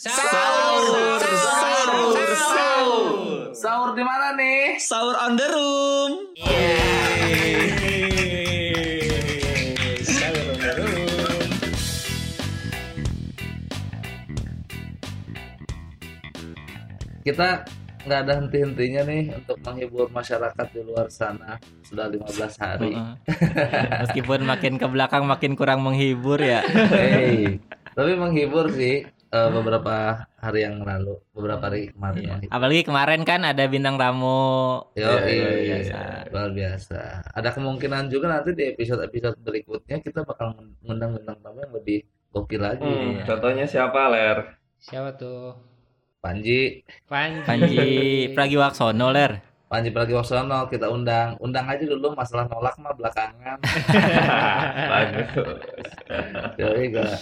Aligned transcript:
Sahur, 0.00 1.20
sahur, 1.20 2.32
sahur. 2.32 3.52
Sahur 3.52 3.90
di 3.92 4.00
mana 4.00 4.32
nih? 4.32 4.80
Sahur 4.80 5.12
on 5.12 5.36
the 5.36 5.44
room. 5.44 6.12
Sahur 10.00 10.40
on 10.40 10.56
the 10.56 10.72
room. 10.80 11.48
Kita 17.20 17.68
nggak 18.08 18.20
ada 18.24 18.32
henti-hentinya 18.40 19.04
nih 19.04 19.36
untuk 19.36 19.60
menghibur 19.68 20.08
masyarakat 20.08 20.66
di 20.72 20.80
luar 20.80 21.12
sana 21.12 21.60
sudah 21.84 22.08
15 22.08 22.56
hari. 22.56 22.96
Heeh. 22.96 23.12
Meskipun 24.08 24.48
makin 24.48 24.80
ke 24.80 24.88
belakang 24.88 25.28
makin 25.28 25.52
kurang 25.52 25.84
menghibur 25.84 26.40
ya. 26.40 26.64
Hey, 26.88 27.60
tapi 27.92 28.16
menghibur 28.16 28.72
sih 28.72 29.04
eh, 29.30 29.48
beberapa 29.50 29.94
hari 30.36 30.60
yang 30.62 30.82
lalu, 30.82 31.14
beberapa 31.30 31.70
hari 31.70 31.90
kemarin. 31.90 32.22
Iya. 32.42 32.50
Apalagi 32.50 32.82
kemarin 32.82 33.22
kan 33.22 33.40
ada 33.42 33.64
bintang 33.66 33.96
tamu. 33.96 34.82
Yo, 34.94 35.06
Iya, 35.06 35.14
iya, 35.24 35.40
luar 35.40 35.54
iya, 35.54 35.74
biasa. 35.78 35.98
luar 36.34 36.50
biasa. 36.50 37.00
Ada 37.32 37.48
kemungkinan 37.54 38.04
juga 38.10 38.26
nanti 38.28 38.50
di 38.52 38.64
episode-episode 38.68 39.38
berikutnya 39.40 39.96
kita 39.98 40.26
bakal 40.26 40.54
mengundang 40.82 41.14
bintang 41.16 41.38
tamu 41.40 41.58
yang 41.62 41.74
lebih 41.74 41.98
gokil 42.30 42.60
lagi. 42.60 42.84
Hmm, 42.84 43.10
Iya. 43.16 43.22
Contohnya 43.26 43.64
siapa, 43.66 44.00
Ler? 44.10 44.38
Siapa 44.78 45.14
tuh? 45.14 45.54
Panji, 46.20 46.84
Panji. 47.08 47.42
Panji 47.48 47.80
Pragiwaksono 48.36 49.08
ler. 49.08 49.40
Panji 49.72 49.88
Pragiwaksono 49.88 50.68
kita 50.68 50.92
undang. 50.92 51.40
Undang 51.40 51.64
aja 51.64 51.80
dulu 51.80 52.12
masalah 52.12 52.44
nolak 52.44 52.76
mah 52.76 52.92
belakangan. 52.92 53.56
Bagus. 54.92 55.28
Gak. 56.92 57.12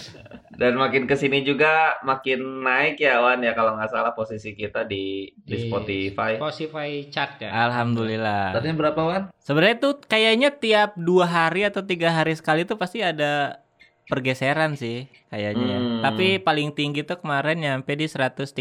Dan 0.59 0.75
makin 0.75 1.07
ke 1.07 1.15
sini 1.15 1.39
juga 1.41 1.95
makin 2.03 2.59
naik 2.59 2.99
ya 2.99 3.23
Wan 3.23 3.39
ya 3.39 3.55
kalau 3.55 3.73
nggak 3.73 3.87
salah 3.87 4.11
posisi 4.11 4.51
kita 4.51 4.83
di 4.83 5.31
di, 5.39 5.55
Di 5.55 5.57
Spotify. 5.65 6.35
Spotify 6.35 6.89
chart 7.07 7.39
ya. 7.39 7.47
Alhamdulillah. 7.47 8.51
Tadinya 8.51 8.75
berapa 8.77 8.99
Wan? 8.99 9.21
Sebenarnya 9.39 9.79
tuh 9.79 10.03
kayaknya 10.03 10.51
tiap 10.51 10.99
dua 10.99 11.23
hari 11.23 11.63
atau 11.63 11.79
tiga 11.79 12.11
hari 12.11 12.35
sekali 12.35 12.67
tuh 12.67 12.75
pasti 12.75 12.99
ada 12.99 13.63
pergeseran 14.05 14.75
sih 14.75 15.07
kayaknya. 15.29 15.63
ya. 15.65 15.79
Hmm. 15.79 16.01
Tapi 16.03 16.27
paling 16.37 16.75
tinggi 16.75 17.07
tuh 17.07 17.23
kemarin 17.23 17.55
nyampe 17.55 17.95
di 17.95 18.03
130 18.03 18.51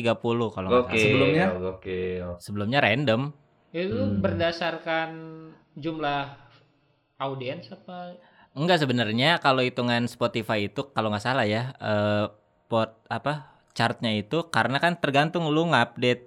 kalau 0.54 0.68
nggak 0.70 0.86
salah. 0.86 1.02
Sebelumnya? 1.02 1.46
Oke. 1.66 1.98
Sebelumnya 2.38 2.78
random. 2.78 3.34
Itu 3.68 3.96
Hmm. 3.98 4.22
berdasarkan 4.22 5.08
jumlah 5.74 6.30
audiens 7.18 7.66
apa? 7.68 8.14
Enggak 8.58 8.82
sebenarnya 8.82 9.38
kalau 9.38 9.62
hitungan 9.62 10.04
Spotify 10.04 10.66
itu 10.66 10.90
kalau 10.90 11.08
nggak 11.08 11.22
salah 11.22 11.46
ya 11.46 11.70
eh 11.78 12.26
pot 12.66 12.98
apa 13.06 13.54
chartnya 13.70 14.10
itu 14.12 14.44
karena 14.46 14.76
kan 14.76 14.98
tergantung 14.98 15.46
lu 15.46 15.64
ngupdate 15.64 16.26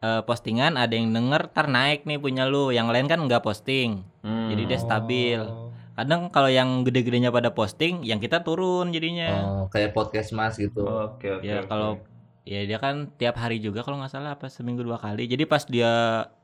eh, 0.00 0.22
postingan 0.22 0.74
ada 0.74 0.90
yang 0.90 1.08
denger 1.10 1.46
tar 1.48 1.66
naik 1.66 2.02
nih 2.02 2.18
punya 2.18 2.44
lu 2.44 2.68
yang 2.68 2.90
lain 2.90 3.06
kan 3.06 3.20
nggak 3.20 3.40
posting 3.40 4.02
Hmm. 4.20 4.52
Jadi 4.52 4.62
dia 4.66 4.76
stabil. 4.76 5.40
Oh. 5.40 5.72
kadang 5.90 6.28
kalau 6.28 6.48
yang 6.48 6.80
gede-gedenya 6.80 7.28
pada 7.28 7.48
posting 7.50 8.00
yang 8.02 8.18
kita 8.18 8.40
turun 8.40 8.88
jadinya 8.88 9.28
Oh, 9.42 9.64
kayak 9.68 9.92
podcast 9.92 10.32
Mas 10.32 10.56
gitu. 10.56 10.80
Oke 10.84 11.28
oke. 11.30 11.40
ya 11.40 11.60
oke. 11.60 11.68
kalau 11.68 12.00
ya 12.42 12.64
dia 12.64 12.76
kan 12.76 13.08
tiap 13.14 13.36
hari 13.36 13.60
juga 13.60 13.80
kalau 13.80 13.96
nggak 13.96 14.10
salah 14.10 14.32
apa 14.32 14.48
seminggu 14.48 14.80
dua 14.80 14.96
kali 14.96 15.24
jadi 15.24 15.44
pas 15.44 15.64
dia 15.64 15.92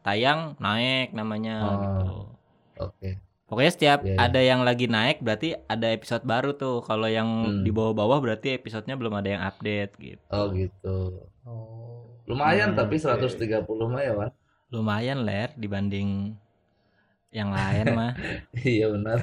tayang 0.00 0.54
naik 0.56 1.12
namanya 1.12 1.56
Oh. 1.62 1.72
gitu 1.74 2.04
Oke. 2.78 3.10
Pokoknya 3.46 3.70
setiap 3.70 3.98
Iya, 4.00 4.10
iya. 4.10 4.18
ada 4.20 4.40
yang 4.40 4.60
lagi 4.60 4.86
naik 4.86 5.18
berarti 5.18 5.54
ada 5.64 5.86
episode 5.88 6.22
baru 6.22 6.52
tuh 6.52 6.80
kalau 6.80 7.06
yang 7.06 7.26
Hmm. 7.26 7.62
di 7.62 7.70
bawah-bawah 7.70 8.18
berarti 8.20 8.54
episodenya 8.54 8.94
belum 8.94 9.14
ada 9.14 9.28
yang 9.28 9.40
update 9.40 9.92
gitu 9.96 10.22
Oh, 10.28 10.50
gitu. 10.50 10.96
Oh. 11.42 12.10
Lumayan 12.24 12.74
Hmm, 12.74 12.78
tapi 12.80 12.96
oke. 12.96 13.06
130 13.06 13.62
mah 13.86 14.00
ya, 14.00 14.12
Wan. 14.12 14.30
lumayan 14.66 15.22
ler 15.22 15.54
dibanding 15.54 16.34
yang 17.30 17.48
lain 17.48 17.86
mah 17.92 18.12
iya 18.66 18.86
benar. 18.88 19.18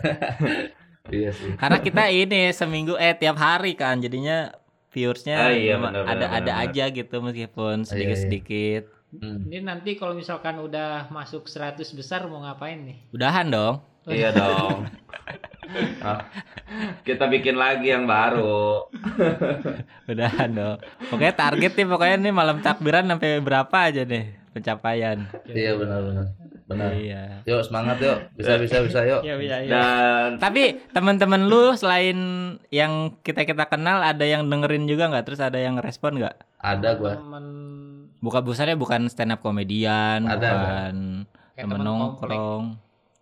iya 1.12 1.30
sih. 1.30 1.52
karena 1.54 1.78
kita 1.80 2.04
ini 2.08 2.42
seminggu 2.50 2.96
eh 2.96 3.12
tiap 3.12 3.36
hari 3.36 3.74
kan 3.74 4.00
jadinya 4.00 4.56
viewersnya 4.88 5.36
Ah, 5.38 5.52
iya, 5.52 5.76
benar, 5.76 6.06
ada 6.06 6.16
benar, 6.16 6.30
ada 6.32 6.52
benar. 6.54 6.64
aja 6.64 6.84
gitu 6.90 7.16
meskipun 7.20 7.76
iya. 7.78 7.86
sedikit 7.86 8.18
sedikit 8.20 8.84
Hmm. 9.14 9.46
Ini 9.46 9.62
nanti 9.62 9.94
kalau 9.94 10.18
misalkan 10.18 10.58
udah 10.58 11.06
masuk 11.08 11.46
100 11.46 11.86
besar 11.94 12.26
mau 12.26 12.42
ngapain 12.42 12.82
nih? 12.82 12.98
udahan 13.12 13.46
dong 13.46 13.78
Iya 14.06 14.30
dong. 14.36 14.90
Ah, 16.04 16.20
kita 17.02 17.26
bikin 17.26 17.56
lagi 17.56 17.90
yang 17.90 18.06
baru. 18.06 18.86
udahan 20.12 20.50
dong 20.52 20.78
pokoknya 21.10 21.34
target 21.34 21.72
nih 21.74 21.88
pokoknya 21.88 22.16
nih 22.20 22.34
malam 22.36 22.58
takbiran 22.60 23.08
sampai 23.08 23.40
berapa 23.40 23.78
aja 23.90 24.04
nih 24.04 24.36
pencapaian 24.52 25.26
Iya 25.48 25.80
benar 25.80 26.00
benar. 26.04 26.26
Benar. 26.64 26.90
iya 26.96 27.44
Yuk 27.44 27.60
semangat 27.60 28.00
yuk. 28.00 28.18
Bisa 28.40 28.56
bisa 28.56 28.80
bisa 28.80 29.04
yuk. 29.04 29.20
Ya, 29.26 29.36
ya, 29.36 29.58
ya. 29.60 29.70
Dan 29.72 30.30
tapi 30.40 30.80
teman-teman 30.96 31.52
lu 31.52 31.76
selain 31.76 32.18
yang 32.72 33.20
kita 33.20 33.44
kita 33.44 33.68
kenal 33.68 34.00
ada 34.00 34.24
yang 34.24 34.48
dengerin 34.48 34.88
juga 34.88 35.12
nggak 35.12 35.26
terus 35.28 35.42
ada 35.44 35.60
yang 35.60 35.76
respon 35.84 36.22
nggak 36.24 36.36
Ada 36.64 36.96
gua. 36.96 37.20
Temen 37.20 37.46
bukan 38.24 38.42
busanya 38.48 38.80
bukan 38.80 39.12
stand 39.12 39.36
up 39.36 39.44
komedian 39.44 40.24
Ada, 40.24 40.48
bukan 40.56 40.96
temen 41.60 41.80
nongkrong 41.84 42.64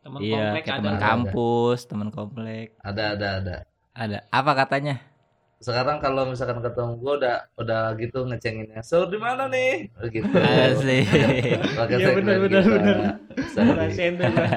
Temen 0.01 0.19
iya 0.19 0.37
komplek 0.49 0.63
ada. 0.65 0.77
teman 0.77 0.95
kampus 0.97 1.79
teman 1.85 2.09
komplek 2.09 2.67
Ada 2.81 3.03
ada 3.13 3.27
ada. 3.37 3.55
ada 3.93 4.17
apa 4.29 4.51
katanya 4.55 4.97
Sekarang 5.57 6.01
kalau 6.01 6.25
misalkan 6.25 6.57
ketemu 6.57 6.97
gua 6.97 7.13
udah 7.21 7.35
udah 7.53 7.81
gitu 7.93 8.25
ngecenginnya. 8.25 8.81
So 8.81 9.05
di 9.05 9.21
mana 9.21 9.45
nih? 9.45 9.93
Oh, 9.93 10.09
Gitu. 10.09 10.25
Pakai 10.25 11.95
Iya, 11.95 12.07
segmen 12.09 12.25
benar, 12.25 12.37
benar, 12.41 12.63
benar. 12.65 12.97
Sorry. 13.53 13.69
Ngerasain 13.69 14.13
tuh 14.17 14.25
gua. 14.25 14.49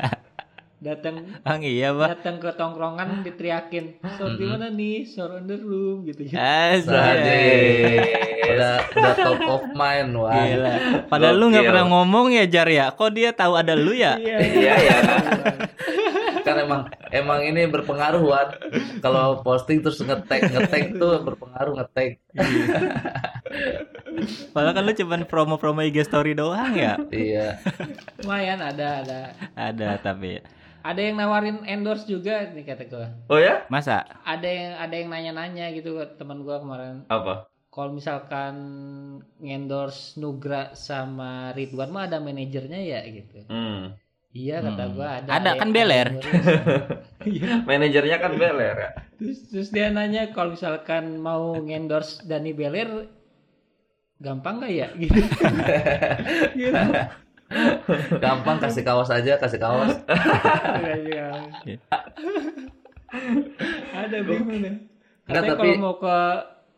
Datang 0.84 1.24
Bang 1.40 1.64
iya 1.64 1.96
bang 1.96 2.12
datang 2.12 2.36
ke 2.36 2.52
tongkrongan 2.60 3.24
diteriakin, 3.24 4.04
"Sor 4.20 4.36
di 4.36 4.44
mana 4.44 4.68
nih? 4.68 5.08
Sor 5.08 5.40
on 5.40 5.48
the 5.48 5.56
room." 5.56 6.04
gitu 6.04 6.28
ya. 6.28 6.76
Sadis. 6.76 8.04
Udah 8.44 8.74
udah 8.92 9.14
top 9.16 9.40
of 9.48 9.64
mind 9.72 10.12
wah. 10.12 10.36
Gila. 10.36 10.74
Padahal 11.08 11.40
lu 11.40 11.48
nggak 11.56 11.64
pernah 11.64 11.88
ngomong 11.88 12.36
ya 12.36 12.44
Jar 12.44 12.68
ya. 12.68 12.92
Kok 12.92 13.16
dia 13.16 13.32
tahu 13.32 13.56
ada 13.56 13.72
lu 13.72 13.96
ya? 13.96 14.20
Iya. 14.20 14.38
iya 14.44 14.74
ya. 14.76 14.98
Kan 16.44 16.60
emang 16.60 16.84
emang 17.08 17.40
ini 17.40 17.64
berpengaruh 17.64 18.20
Wan. 18.20 18.48
Kalau 19.00 19.40
posting 19.40 19.80
terus 19.80 20.04
ngetek 20.04 20.52
ngetek 20.52 21.00
tuh 21.00 21.24
berpengaruh 21.24 21.80
ngetek. 21.80 22.20
Padahal 24.52 24.76
kan 24.76 24.84
lu 24.84 24.92
cuman 24.92 25.20
promo-promo 25.24 25.80
IG 25.80 26.04
story 26.04 26.36
doang 26.36 26.76
ya. 26.76 27.00
Iya. 27.08 27.56
Lumayan 28.20 28.60
ada 28.60 29.00
ada. 29.00 29.20
Ada 29.56 29.88
tapi 30.04 30.44
Ada 30.84 31.00
yang 31.00 31.16
nawarin 31.16 31.64
endorse 31.64 32.04
juga 32.04 32.44
nih 32.52 32.60
kata 32.62 32.84
gua. 32.86 33.08
Oh 33.32 33.40
ya? 33.40 33.64
masa 33.72 34.04
Ada 34.20 34.44
yang 34.44 34.72
ada 34.76 34.94
yang 34.94 35.08
nanya-nanya 35.08 35.72
gitu 35.72 35.96
teman 36.20 36.44
gua 36.44 36.60
kemarin. 36.60 37.08
Apa? 37.08 37.48
Kalau 37.72 37.90
misalkan 37.90 38.54
ngendorse 39.40 40.20
Nugra 40.20 40.76
sama 40.76 41.56
Ridwan 41.56 41.88
mah 41.88 42.04
ada 42.04 42.20
manajernya 42.20 42.80
ya 42.84 43.00
gitu. 43.08 43.48
Hmm. 43.48 43.96
Iya 44.30 44.60
kata 44.60 44.84
Hmm. 44.84 44.92
gua 44.92 45.08
ada. 45.18 45.30
Ada, 45.32 45.50
kan 45.56 45.68
beler. 45.72 46.08
Iya. 47.24 47.64
Manajernya 47.64 48.20
kan 48.20 48.36
Beler 48.36 48.76
ya. 48.76 48.90
terus, 49.16 49.48
terus 49.48 49.68
dia 49.72 49.88
nanya 49.88 50.28
kalau 50.36 50.52
misalkan 50.52 51.16
mau 51.16 51.56
ngendorse 51.56 52.20
Dani 52.28 52.52
Beler 52.52 53.08
gampang 54.20 54.60
gak 54.60 54.68
ya 54.68 54.88
gitu. 55.00 55.16
gitu. 56.52 56.76
Gampang 58.18 58.58
kasih 58.58 58.82
kaos 58.82 59.08
aja, 59.08 59.36
kasih 59.36 59.58
kaos. 59.58 59.92
Iya. 60.84 61.28
ada 63.94 64.18
bingung 64.20 64.58
deh. 64.60 64.74
Enggak, 65.24 65.40
Katanya 65.40 65.50
tapi- 65.56 65.68
kalau 65.70 65.80
mau 65.80 65.94
ke 65.96 66.18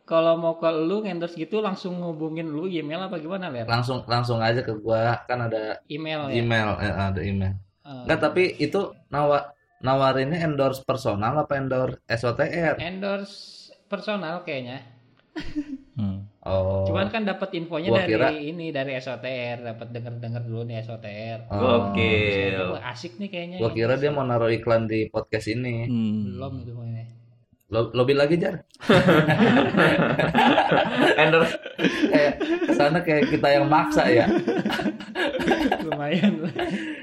kalau 0.07 0.35
mau 0.39 0.55
ke 0.55 0.69
lu 0.71 1.03
ngendorse 1.03 1.35
gitu 1.35 1.59
langsung 1.59 1.99
hubungin 1.99 2.47
lu 2.47 2.71
email 2.71 3.03
apa 3.03 3.19
gimana 3.19 3.51
Ler? 3.51 3.67
Langsung 3.67 4.07
langsung 4.07 4.39
aja 4.39 4.63
ke 4.63 4.71
gua 4.79 5.27
kan 5.27 5.43
ada 5.43 5.83
Email 5.91 6.31
ya. 6.31 6.35
email, 6.39 6.69
eh, 6.79 6.95
ada 6.95 7.21
email. 7.21 7.55
Enggak, 7.83 8.21
tapi 8.21 8.55
itu 8.57 8.95
nawa 9.09 9.51
nawarinnya 9.79 10.39
endorse 10.41 10.83
personal 10.83 11.35
apa 11.37 11.59
endorse 11.59 11.99
SOTR? 12.07 12.79
endorse 12.79 13.67
personal 13.87 14.43
kayaknya. 14.43 14.83
hmm. 15.99 16.19
Oh. 16.47 16.87
Cuman 16.87 17.11
kan 17.11 17.27
dapat 17.27 17.59
infonya 17.59 17.91
Gua 17.91 17.99
dari 18.01 18.13
kira- 18.15 18.31
ini 18.31 18.71
dari 18.71 18.95
SOTR, 18.95 19.67
dapat 19.67 19.91
denger-denger 19.91 20.43
dulu 20.47 20.63
nih 20.63 20.79
SOTR. 20.79 21.51
Oh. 21.51 21.59
Gokil. 21.91 22.79
Wah, 22.79 22.95
asik 22.95 23.19
nih 23.19 23.29
kayaknya. 23.29 23.59
Gua 23.59 23.75
kira 23.75 23.99
dia 23.99 24.15
mau 24.15 24.23
naruh 24.23 24.49
iklan 24.49 24.87
di 24.87 25.11
podcast 25.11 25.51
ini. 25.51 25.91
Hmm. 25.91 26.39
belum 26.39 26.53
itu 26.63 26.73
mainnya. 26.73 27.05
Lo, 27.67 27.91
lobby 27.91 28.15
lagi 28.15 28.39
jar. 28.39 28.63
Endorse 31.19 31.59
Kayak 32.07 32.33
ke 32.39 32.73
sana 32.73 32.99
kayak 33.03 33.25
kita 33.27 33.49
yang 33.51 33.67
maksa 33.67 34.07
ya. 34.07 34.27
Lumayan. 35.83 36.47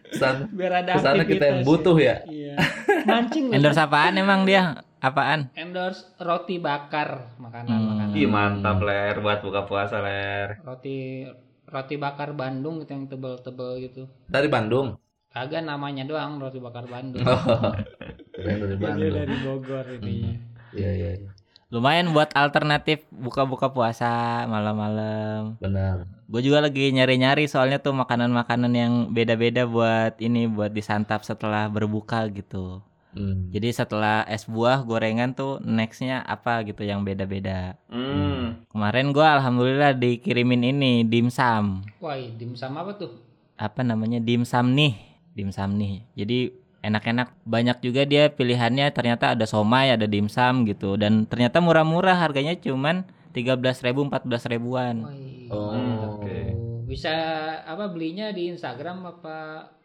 Ke 0.08 0.16
sana, 0.16 0.48
Biar 0.48 0.72
ada 0.80 0.92
ke 0.96 1.02
sana 1.04 1.24
kita 1.28 1.44
yang 1.44 1.60
aktivitas 1.60 1.68
butuh 1.68 1.98
ya. 2.00 2.16
Iya. 2.24 2.56
Mancing. 3.04 3.52
Endorse 3.52 3.82
apaan 3.84 4.16
emang 4.16 4.48
dia? 4.48 4.88
Apaan? 5.04 5.52
endorse 5.60 6.16
roti 6.16 6.64
bakar 6.64 7.36
makanan 7.36 7.76
Hmm. 7.76 7.88
Makanan 8.14 8.22
Ih 8.22 8.30
mantap 8.30 8.78
ler 8.80 9.16
buat 9.18 9.40
buka 9.40 9.62
puasa 9.64 9.98
ler. 10.00 10.62
roti 10.62 11.26
roti 11.66 11.96
bakar 11.96 12.32
Bandung 12.32 12.80
gitu 12.80 12.92
yang 12.92 13.06
tebel-tebel 13.08 13.72
gitu 13.82 14.04
Dari 14.26 14.48
Bandung. 14.48 14.96
kagak 15.28 15.62
namanya 15.62 16.04
doang 16.04 16.38
roti 16.38 16.58
bakar 16.58 16.86
Bandung 16.86 17.26
Oh. 17.26 17.74
Dari 18.36 18.60
Dia 18.70 18.78
Bandung. 18.78 19.14
dari 19.16 19.36
Bogor 19.40 19.86
ini 19.96 20.38
Iya 20.72 20.92
iya 20.92 21.12
iya. 21.18 21.30
Lumayan 21.70 22.14
buat 22.14 22.30
alternatif 22.34 23.02
buka-buka 23.10 23.70
puasa 23.70 24.06
malam-malam. 24.46 25.58
Benar. 25.58 26.06
Gue 26.26 26.42
juga 26.42 26.62
lagi 26.62 26.90
nyari-nyari 26.90 27.46
soalnya 27.46 27.78
tuh 27.78 27.94
makanan-makanan 27.94 28.70
yang 28.72 28.94
beda-beda 29.10 29.66
buat 29.66 30.14
ini 30.18 30.46
buat 30.46 30.70
disantap 30.70 31.22
setelah 31.22 31.66
berbuka 31.68 32.30
gitu. 32.30 32.78
Hmm. 33.14 33.50
Jadi 33.54 33.70
setelah 33.70 34.26
es 34.26 34.46
buah 34.50 34.82
gorengan 34.82 35.38
tuh 35.38 35.62
nextnya 35.62 36.26
apa 36.26 36.66
gitu 36.66 36.82
yang 36.82 37.06
beda-beda. 37.06 37.78
Hmm. 37.88 38.66
Kemarin 38.74 39.14
gua 39.14 39.38
alhamdulillah 39.40 39.94
dikirimin 39.94 40.74
ini 40.74 40.94
dimsum. 41.06 41.86
wah 42.02 42.18
dimsum 42.18 42.74
apa 42.74 42.98
tuh 42.98 43.12
Apa 43.54 43.86
namanya 43.86 44.18
dimsum 44.18 44.74
nih, 44.74 44.98
dimsum 45.38 45.78
nih. 45.78 46.02
Jadi 46.18 46.38
enak-enak 46.84 47.32
banyak 47.48 47.78
juga 47.80 48.04
dia 48.04 48.28
pilihannya 48.28 48.92
ternyata 48.92 49.38
ada 49.38 49.46
somai, 49.48 49.94
ada 49.94 50.04
dimsum 50.10 50.66
gitu 50.68 51.00
dan 51.00 51.24
ternyata 51.30 51.64
murah-murah 51.64 52.18
harganya 52.18 52.58
cuman 52.60 53.08
13.000 53.32 54.10
14 54.10 54.52
ribuan. 54.52 54.96
Wah, 55.06 55.16
Oh. 55.54 56.18
Oke. 56.18 56.73
Bisa 56.94 57.16
apa 57.66 57.90
belinya 57.90 58.30
di 58.30 58.54
Instagram 58.54 59.02
apa 59.10 59.38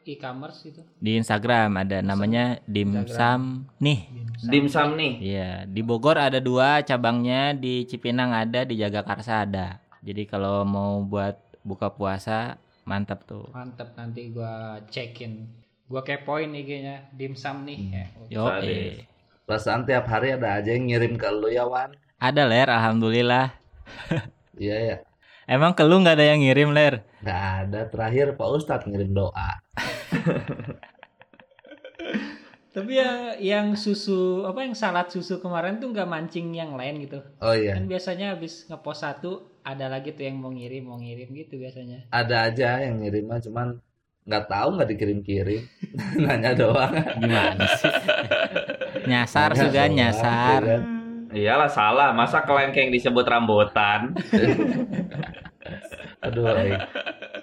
e-commerce 0.09 0.69
itu 0.69 0.81
Di 1.01 1.21
Instagram 1.21 1.77
ada 1.81 2.01
namanya 2.01 2.61
dimsum 2.65 3.69
nih. 3.81 4.09
Dimsum 4.45 4.97
nih. 4.97 5.15
Iya, 5.21 5.53
di 5.69 5.81
Bogor 5.85 6.17
ada 6.17 6.41
dua 6.41 6.81
cabangnya, 6.81 7.53
di 7.53 7.85
Cipinang 7.85 8.33
ada, 8.33 8.65
di 8.65 8.81
Jagakarsa 8.81 9.45
ada. 9.45 9.81
Jadi 10.01 10.25
kalau 10.25 10.65
mau 10.65 11.05
buat 11.05 11.37
buka 11.61 11.93
puasa 11.93 12.57
mantap 12.89 13.29
tuh. 13.29 13.45
mantap 13.53 13.93
nanti 14.01 14.33
gua 14.33 14.81
cekin 14.89 15.45
gua 15.93 16.01
kepoin 16.01 16.49
IG-nya 16.57 17.13
dimsum 17.13 17.69
nih 17.69 17.79
ya. 17.93 18.05
Yo, 18.33 18.45
eh. 18.65 19.05
Perasaan 19.45 19.85
tiap 19.85 20.09
hari 20.09 20.37
ada 20.37 20.61
aja 20.61 20.73
yang 20.73 20.89
ngirim 20.89 21.17
ke 21.21 21.29
lu 21.29 21.53
ya 21.53 21.69
Wan. 21.69 21.93
Ada 22.21 22.49
ler, 22.49 22.69
alhamdulillah. 22.69 23.53
Iya 24.59 24.75
ya. 24.75 24.97
Emang 25.49 25.73
ke 25.73 25.81
lu 25.81 25.97
nggak 25.99 26.21
ada 26.21 26.27
yang 26.29 26.45
ngirim 26.45 26.71
ler? 26.71 27.09
Nggak 27.25 27.43
ada. 27.65 27.81
Terakhir 27.89 28.37
Pak 28.37 28.49
Ustadz 28.53 28.85
ngirim 28.85 29.17
doa. 29.17 29.51
tapi 32.69 32.95
yang 32.95 33.19
yang 33.41 33.67
susu 33.75 34.45
apa 34.47 34.63
yang 34.63 34.71
salad 34.71 35.11
susu 35.11 35.43
kemarin 35.43 35.83
tuh 35.83 35.91
nggak 35.91 36.07
mancing 36.07 36.55
yang 36.55 36.79
lain 36.79 37.03
gitu 37.03 37.19
Oh 37.43 37.51
iya. 37.51 37.75
kan 37.75 37.91
biasanya 37.91 38.37
habis 38.37 38.71
ngepost 38.71 39.03
satu 39.03 39.51
ada 39.67 39.91
lagi 39.91 40.15
tuh 40.15 40.23
yang 40.23 40.39
mau 40.39 40.53
ngirim 40.53 40.87
mau 40.87 40.95
ngirim 40.95 41.27
gitu 41.35 41.59
biasanya 41.59 42.07
Ada 42.09 42.53
aja 42.53 42.87
yang 42.87 43.03
ngirim 43.03 43.27
mah 43.27 43.43
cuman 43.43 43.83
nggak 44.23 44.45
tahu 44.47 44.69
nggak 44.77 44.89
dikirim-kirim. 44.93 45.63
Nanya 46.23 46.53
doang. 46.53 46.93
Gimana 47.17 47.65
sih? 47.81 47.89
nyasar 49.09 49.51
Nanya 49.51 49.63
juga 49.65 49.83
doang, 49.83 49.97
nyasar. 49.97 50.61
ya 50.61 50.69
kan? 50.69 50.83
Iyalah 51.33 51.71
salah. 51.71 52.09
Masa 52.17 52.45
kelengkeng 52.45 52.89
disebut 52.89 53.25
rambutan? 53.29 54.13
Aduh, 56.25 56.51
aing. 56.51 56.81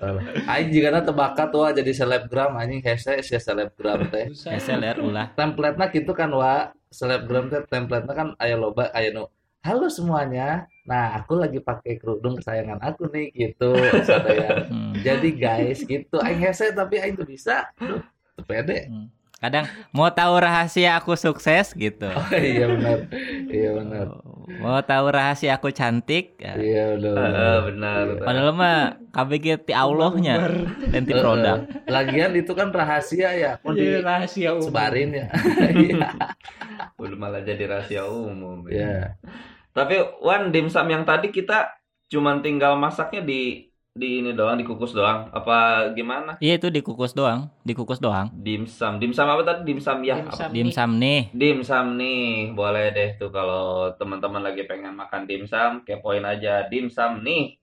Salah. 0.01 0.23
Aing 0.51 0.69
jika 0.73 0.99
tebakat 0.99 1.49
wah 1.55 1.71
jadi 1.71 1.91
selebgram 1.95 2.59
anjing 2.59 2.83
hese 2.83 3.21
ya 3.21 3.39
selebgram 3.39 4.09
teh. 4.11 4.33
Susah. 4.33 4.57
Hese 4.57 4.73
ler 4.75 4.97
ulah. 4.99 5.31
Template-na 5.37 5.87
gitu 5.93 6.11
kan 6.11 6.33
wa 6.33 6.73
selebgram 6.91 7.47
teh 7.47 7.63
template-na 7.69 8.13
kan 8.13 8.27
aya 8.41 8.59
loba 8.59 8.91
aya 8.91 9.15
nu 9.15 9.29
Halo 9.65 9.89
semuanya. 9.89 10.69
Nah, 10.85 11.17
aku 11.17 11.41
lagi 11.41 11.57
pakai 11.57 11.97
kerudung 11.97 12.37
kesayangan 12.37 12.85
aku 12.85 13.09
nih 13.09 13.33
gitu. 13.33 13.73
Sadaya. 14.05 14.69
Hmm. 14.69 14.93
Jadi 15.01 15.33
guys, 15.33 15.81
gitu. 15.81 16.21
Aing 16.21 16.37
hese 16.37 16.69
tapi 16.69 17.01
aing 17.01 17.17
tuh 17.17 17.25
bisa. 17.25 17.65
Teu 17.73 17.97
pede. 18.45 18.93
Kadang 19.35 19.67
mau 19.91 20.07
tahu 20.09 20.39
rahasia 20.39 20.95
aku 20.95 21.13
sukses 21.13 21.75
gitu. 21.75 22.07
Oh, 22.07 22.29
iya 22.33 22.65
benar. 22.65 22.97
Iya 23.45 23.69
benar. 23.75 24.05
Mau 24.57 24.79
tahu 24.81 25.05
rahasia 25.11 25.59
aku 25.59 25.69
cantik. 25.69 26.39
ya. 26.39 26.55
Iya 26.55 26.83
benar. 26.95 27.13
Heeh, 27.19 27.57
benar. 27.69 28.03
Padahal 28.23 28.51
mah 28.55 28.77
KBG 29.11 29.45
ti 29.63 29.73
Allahnya 29.75 30.35
dan 30.87 31.01
ti 31.03 31.13
produk. 31.13 31.67
Lagian 31.85 32.31
itu 32.33 32.51
kan 32.55 32.71
rahasia 32.71 33.29
ya. 33.35 33.51
Mau 33.61 33.75
Iya, 33.75 33.99
rahasia 34.01 34.49
umum. 34.55 34.61
disebarin 34.65 35.09
ya. 35.13 35.27
Iya. 35.75 36.07
Udah 36.95 37.17
malah 37.19 37.41
jadi 37.43 37.63
rahasia 37.67 38.07
umum. 38.07 38.65
Iya. 38.71 39.19
Tapi 39.75 39.99
Wan 40.23 40.55
dimsum 40.55 40.87
yang 40.87 41.03
tadi 41.03 41.29
kita 41.29 41.75
cuman 42.07 42.39
tinggal 42.39 42.79
masaknya 42.79 43.19
di 43.19 43.67
di 43.95 44.19
ini 44.19 44.35
doang, 44.35 44.59
dikukus 44.59 44.91
doang. 44.91 45.31
Apa 45.31 45.87
gimana? 45.95 46.35
Iya 46.43 46.59
itu 46.59 46.67
dikukus 46.67 47.15
doang, 47.15 47.47
dikukus 47.63 48.03
doang. 48.03 48.27
Dimsum. 48.35 48.99
Dimsum 48.99 49.23
apa 49.23 49.39
tadi? 49.41 49.71
Dimsum 49.71 50.03
ya. 50.03 50.19
Dimsum. 50.19 50.35
apa? 50.35 50.51
Dimsum 50.51 50.89
nih. 50.99 51.21
Dimsum 51.31 51.85
nih, 51.95 52.23
boleh 52.51 52.91
deh 52.91 53.09
tuh 53.15 53.31
kalau 53.31 53.95
teman-teman 53.95 54.43
lagi 54.43 54.67
pengen 54.67 54.91
makan 54.91 55.23
dimsum, 55.23 55.87
kepoin 55.87 56.27
aja 56.27 56.67
dimsum 56.67 57.23
nih. 57.23 57.55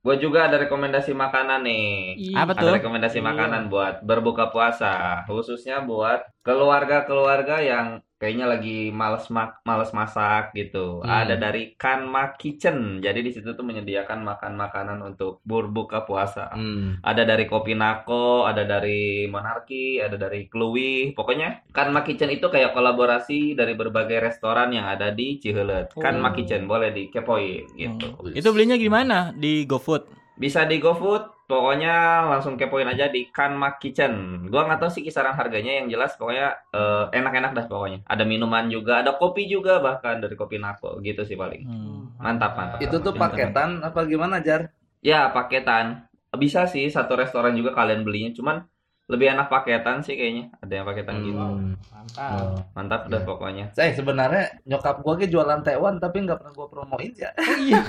Gue 0.00 0.14
juga 0.16 0.46
ada 0.46 0.62
rekomendasi 0.62 1.10
makanan 1.10 1.66
nih. 1.66 1.90
Ih, 2.16 2.34
Apa 2.38 2.54
Ada 2.54 2.62
tuh? 2.62 2.74
rekomendasi 2.78 3.18
Iya. 3.18 3.26
makanan 3.26 3.62
buat 3.66 3.94
berbuka 4.00 4.48
puasa, 4.48 5.26
khususnya 5.26 5.82
buat 5.82 6.22
keluarga-keluarga 6.46 7.60
yang 7.60 7.86
kayaknya 8.20 8.46
lagi 8.46 8.92
males 8.92 9.32
mak 9.32 9.64
males 9.64 9.96
masak 9.96 10.52
gitu. 10.52 11.00
Hmm. 11.00 11.08
Ada 11.08 11.40
dari 11.40 11.72
Kanma 11.74 12.36
Kitchen. 12.36 13.00
Jadi 13.00 13.24
di 13.24 13.32
situ 13.32 13.56
tuh 13.56 13.64
menyediakan 13.64 14.20
makan 14.20 14.60
makanan 14.60 15.00
untuk 15.00 15.40
berbuka 15.48 16.04
puasa. 16.04 16.52
Hmm. 16.52 17.00
Ada 17.00 17.24
dari 17.24 17.48
Kopi 17.48 17.72
Nako, 17.72 18.44
ada 18.44 18.68
dari 18.68 19.24
Monarki, 19.24 19.98
ada 20.04 20.20
dari 20.20 20.46
Kluwi. 20.52 21.16
Pokoknya 21.16 21.64
Kanma 21.72 22.04
Kitchen 22.04 22.28
itu 22.28 22.52
kayak 22.52 22.76
kolaborasi 22.76 23.56
dari 23.56 23.72
berbagai 23.72 24.20
restoran 24.20 24.76
yang 24.76 24.84
ada 24.84 25.08
di. 25.08 25.40
Kanma 25.40 26.28
Oh. 26.30 26.34
Kitchen 26.36 26.68
boleh 26.68 26.92
dikepoin 26.92 27.72
gitu. 27.78 28.08
Hmm. 28.12 28.36
Itu 28.36 28.52
belinya 28.52 28.76
gimana? 28.76 29.32
Di 29.32 29.64
GoFood. 29.64 30.36
Bisa 30.36 30.68
di 30.68 30.76
GoFood, 30.76 31.39
pokoknya 31.50 32.22
langsung 32.30 32.54
kepoin 32.54 32.86
aja 32.86 33.10
di 33.10 33.26
Kanma 33.34 33.74
Kitchen. 33.82 34.46
Gua 34.46 34.70
nggak 34.70 34.78
tahu 34.78 34.90
sih 34.94 35.02
kisaran 35.02 35.34
harganya, 35.34 35.82
yang 35.82 35.90
jelas 35.90 36.14
pokoknya 36.14 36.54
eh, 36.70 37.04
enak-enak 37.10 37.50
dah 37.58 37.66
pokoknya. 37.66 38.06
Ada 38.06 38.22
minuman 38.22 38.70
juga, 38.70 39.02
ada 39.02 39.18
kopi 39.18 39.50
juga 39.50 39.82
bahkan 39.82 40.22
dari 40.22 40.38
Kopi 40.38 40.62
Nako 40.62 41.02
gitu 41.02 41.26
sih 41.26 41.34
paling. 41.34 41.66
Hmm. 41.66 42.14
Mantap, 42.22 42.54
mantap. 42.54 42.78
Itu 42.78 43.02
tuh 43.02 43.18
paketan 43.18 43.82
apa 43.82 44.06
gimana, 44.06 44.38
Jar? 44.38 44.70
Ya 45.02 45.26
paketan, 45.34 46.06
bisa 46.38 46.70
sih 46.70 46.86
satu 46.86 47.18
restoran 47.18 47.58
juga 47.58 47.74
kalian 47.74 48.06
belinya, 48.06 48.30
cuman 48.30 48.62
lebih 49.10 49.26
enak 49.34 49.50
paketan 49.50 49.98
sih 50.06 50.14
kayaknya. 50.14 50.54
Ada 50.62 50.72
yang 50.72 50.86
paketan 50.86 51.14
gitu. 51.26 51.34
Hmm. 51.42 51.74
Mantap. 51.90 52.30
Oh. 52.30 52.54
Mantap 52.78 53.00
dah 53.10 53.20
Ya. 53.20 53.26
pokoknya. 53.26 53.64
Saya 53.74 53.90
sebenarnya 53.90 54.44
nyokap 54.70 55.02
gua 55.02 55.18
ge 55.18 55.26
jualan 55.26 55.60
tewan 55.66 55.98
tapi 55.98 56.22
nggak 56.22 56.38
pernah 56.38 56.54
gua 56.54 56.68
promoin 56.70 57.10
ya. 57.18 57.30
Oh 57.34 57.56
iya. 57.58 57.82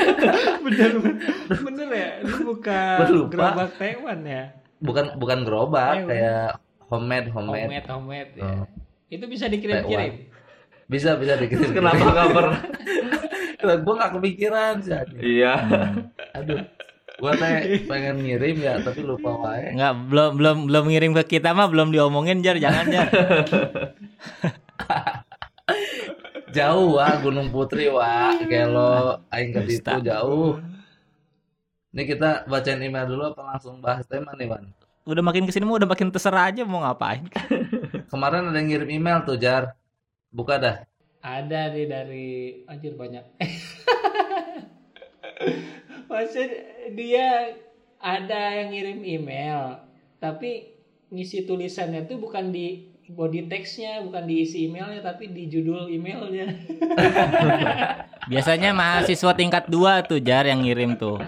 bener 0.64 0.90
bener 1.52 1.88
ya. 1.92 2.10
Lu 2.24 2.56
buka 2.56 3.04
gerobak 3.28 3.70
Taiwan 3.76 4.20
ya. 4.24 4.42
Bukan 4.80 5.04
bukan 5.20 5.38
gerobak 5.44 6.00
Tewan. 6.00 6.08
kayak 6.08 6.48
homemade 6.88 7.28
homemade. 7.28 7.68
Homemade 7.68 7.88
homemade 7.92 8.32
ya. 8.40 8.44
Oh. 8.48 8.64
Itu 9.12 9.24
bisa 9.28 9.46
dikirim-kirim. 9.52 10.32
Bisa 10.88 11.20
bisa 11.20 11.36
dikirim. 11.36 11.70
Kenapa 11.76 12.04
nggak 12.08 12.30
pernah? 12.32 12.60
gua 13.84 13.94
nggak 14.00 14.12
kepikiran 14.16 14.74
sih. 14.80 14.96
Iya. 15.20 15.54
Aduh. 16.40 16.64
Gua 17.14 17.32
teh 17.38 17.86
pengen 17.86 18.18
ngirim 18.26 18.56
ya 18.58 18.82
tapi 18.82 19.06
lupa 19.06 19.30
wae. 19.38 19.70
Enggak, 19.70 19.94
belum 20.10 20.30
belum 20.34 20.56
belum 20.66 20.84
ngirim 20.90 21.12
ke 21.22 21.38
kita 21.38 21.54
mah 21.54 21.70
belum 21.70 21.94
diomongin 21.94 22.42
jar, 22.42 22.58
jangan 22.58 22.86
jar. 22.90 23.08
Jauh 26.54 26.98
wah 26.98 27.18
Gunung 27.18 27.50
Putri 27.50 27.90
wah. 27.90 28.38
Kelo 28.46 29.22
aing 29.30 29.50
ke 29.50 29.60
situ 29.66 29.90
jauh. 30.06 30.58
Ini 31.94 32.02
kita 32.10 32.50
bacain 32.50 32.82
email 32.82 33.06
dulu 33.06 33.30
apa 33.30 33.54
langsung 33.54 33.78
bahas 33.78 34.02
tema 34.10 34.34
nih, 34.34 34.50
Wan? 34.50 34.66
Udah 35.06 35.22
makin 35.22 35.46
ke 35.46 35.54
sini 35.54 35.62
mah 35.62 35.78
udah 35.78 35.86
makin 35.86 36.10
terserah 36.10 36.50
aja 36.50 36.66
mau 36.66 36.82
ngapain. 36.82 37.22
Kemarin 38.10 38.50
ada 38.50 38.58
yang 38.58 38.66
ngirim 38.66 38.90
email 38.98 39.22
tuh, 39.22 39.38
Jar. 39.38 39.78
Buka 40.34 40.58
dah. 40.58 40.82
Ada 41.22 41.70
nih 41.70 41.86
dari 41.86 42.26
anjir 42.66 42.98
banyak. 42.98 43.22
Maksud 46.10 46.48
dia 46.94 47.56
ada 47.98 48.42
yang 48.60 48.68
ngirim 48.70 49.00
email, 49.00 49.80
tapi 50.20 50.76
ngisi 51.08 51.44
tulisannya 51.44 52.04
tuh 52.04 52.20
bukan 52.20 52.52
di 52.52 52.90
body 53.04 53.48
textnya, 53.48 54.00
bukan 54.00 54.24
di 54.24 54.44
isi 54.44 54.68
emailnya, 54.68 55.00
tapi 55.00 55.28
di 55.28 55.48
judul 55.48 55.88
emailnya. 55.88 56.48
Biasanya 58.30 58.72
mahasiswa 58.72 59.32
tingkat 59.36 59.68
2 59.68 60.08
tuh 60.08 60.20
jar 60.20 60.48
yang 60.48 60.64
ngirim 60.64 60.96
tuh. 60.96 61.20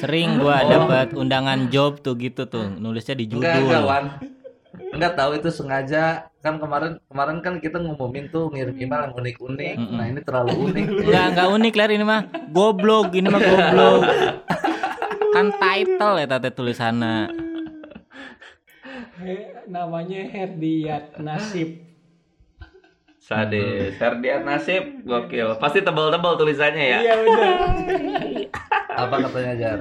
Sering 0.00 0.40
gua 0.40 0.64
Oh. 0.64 0.68
dapat 0.68 1.12
undangan 1.14 1.68
job 1.68 2.00
tuh 2.00 2.16
gitu 2.18 2.48
tuh, 2.48 2.66
nulisnya 2.66 3.14
di 3.14 3.28
Enggak, 3.28 3.60
enggak, 3.60 3.60
judul. 3.60 3.84
Wan. 3.86 4.04
Enggak 4.96 5.12
tahu 5.14 5.30
itu 5.36 5.48
sengaja 5.52 6.04
kan 6.46 6.62
kemarin 6.62 6.92
kemarin 7.10 7.38
kan 7.42 7.54
kita 7.58 7.82
ngumumin 7.82 8.30
tuh 8.30 8.46
ngirim 8.54 8.78
email 8.78 9.10
yang 9.10 9.14
unik-unik. 9.18 9.74
Mm-mm. 9.82 9.96
Nah, 9.98 10.06
ini 10.06 10.20
terlalu 10.22 10.52
unik. 10.70 10.86
Enggak, 11.02 11.24
enggak 11.34 11.48
unik 11.58 11.74
Ler 11.74 11.90
ini 11.90 12.04
mah. 12.06 12.20
Goblok, 12.54 13.10
ini 13.18 13.26
mah 13.26 13.42
goblok. 13.42 14.00
kan 15.34 15.46
title 15.58 16.14
ya 16.22 16.26
tadi 16.30 16.48
tulisannya. 16.54 17.14
He- 19.18 19.50
namanya 19.66 20.22
Herdiat 20.22 21.18
Nasib. 21.18 21.82
Sadis, 23.18 23.98
Herdiat 23.98 24.46
Nasib, 24.46 25.02
gokil. 25.02 25.58
Pasti 25.58 25.82
tebal-tebal 25.82 26.38
tulisannya 26.38 26.84
ya. 26.94 26.98
Iya 27.02 27.14
benar. 27.26 27.54
Apa 29.02 29.14
katanya 29.26 29.52
Jar? 29.58 29.78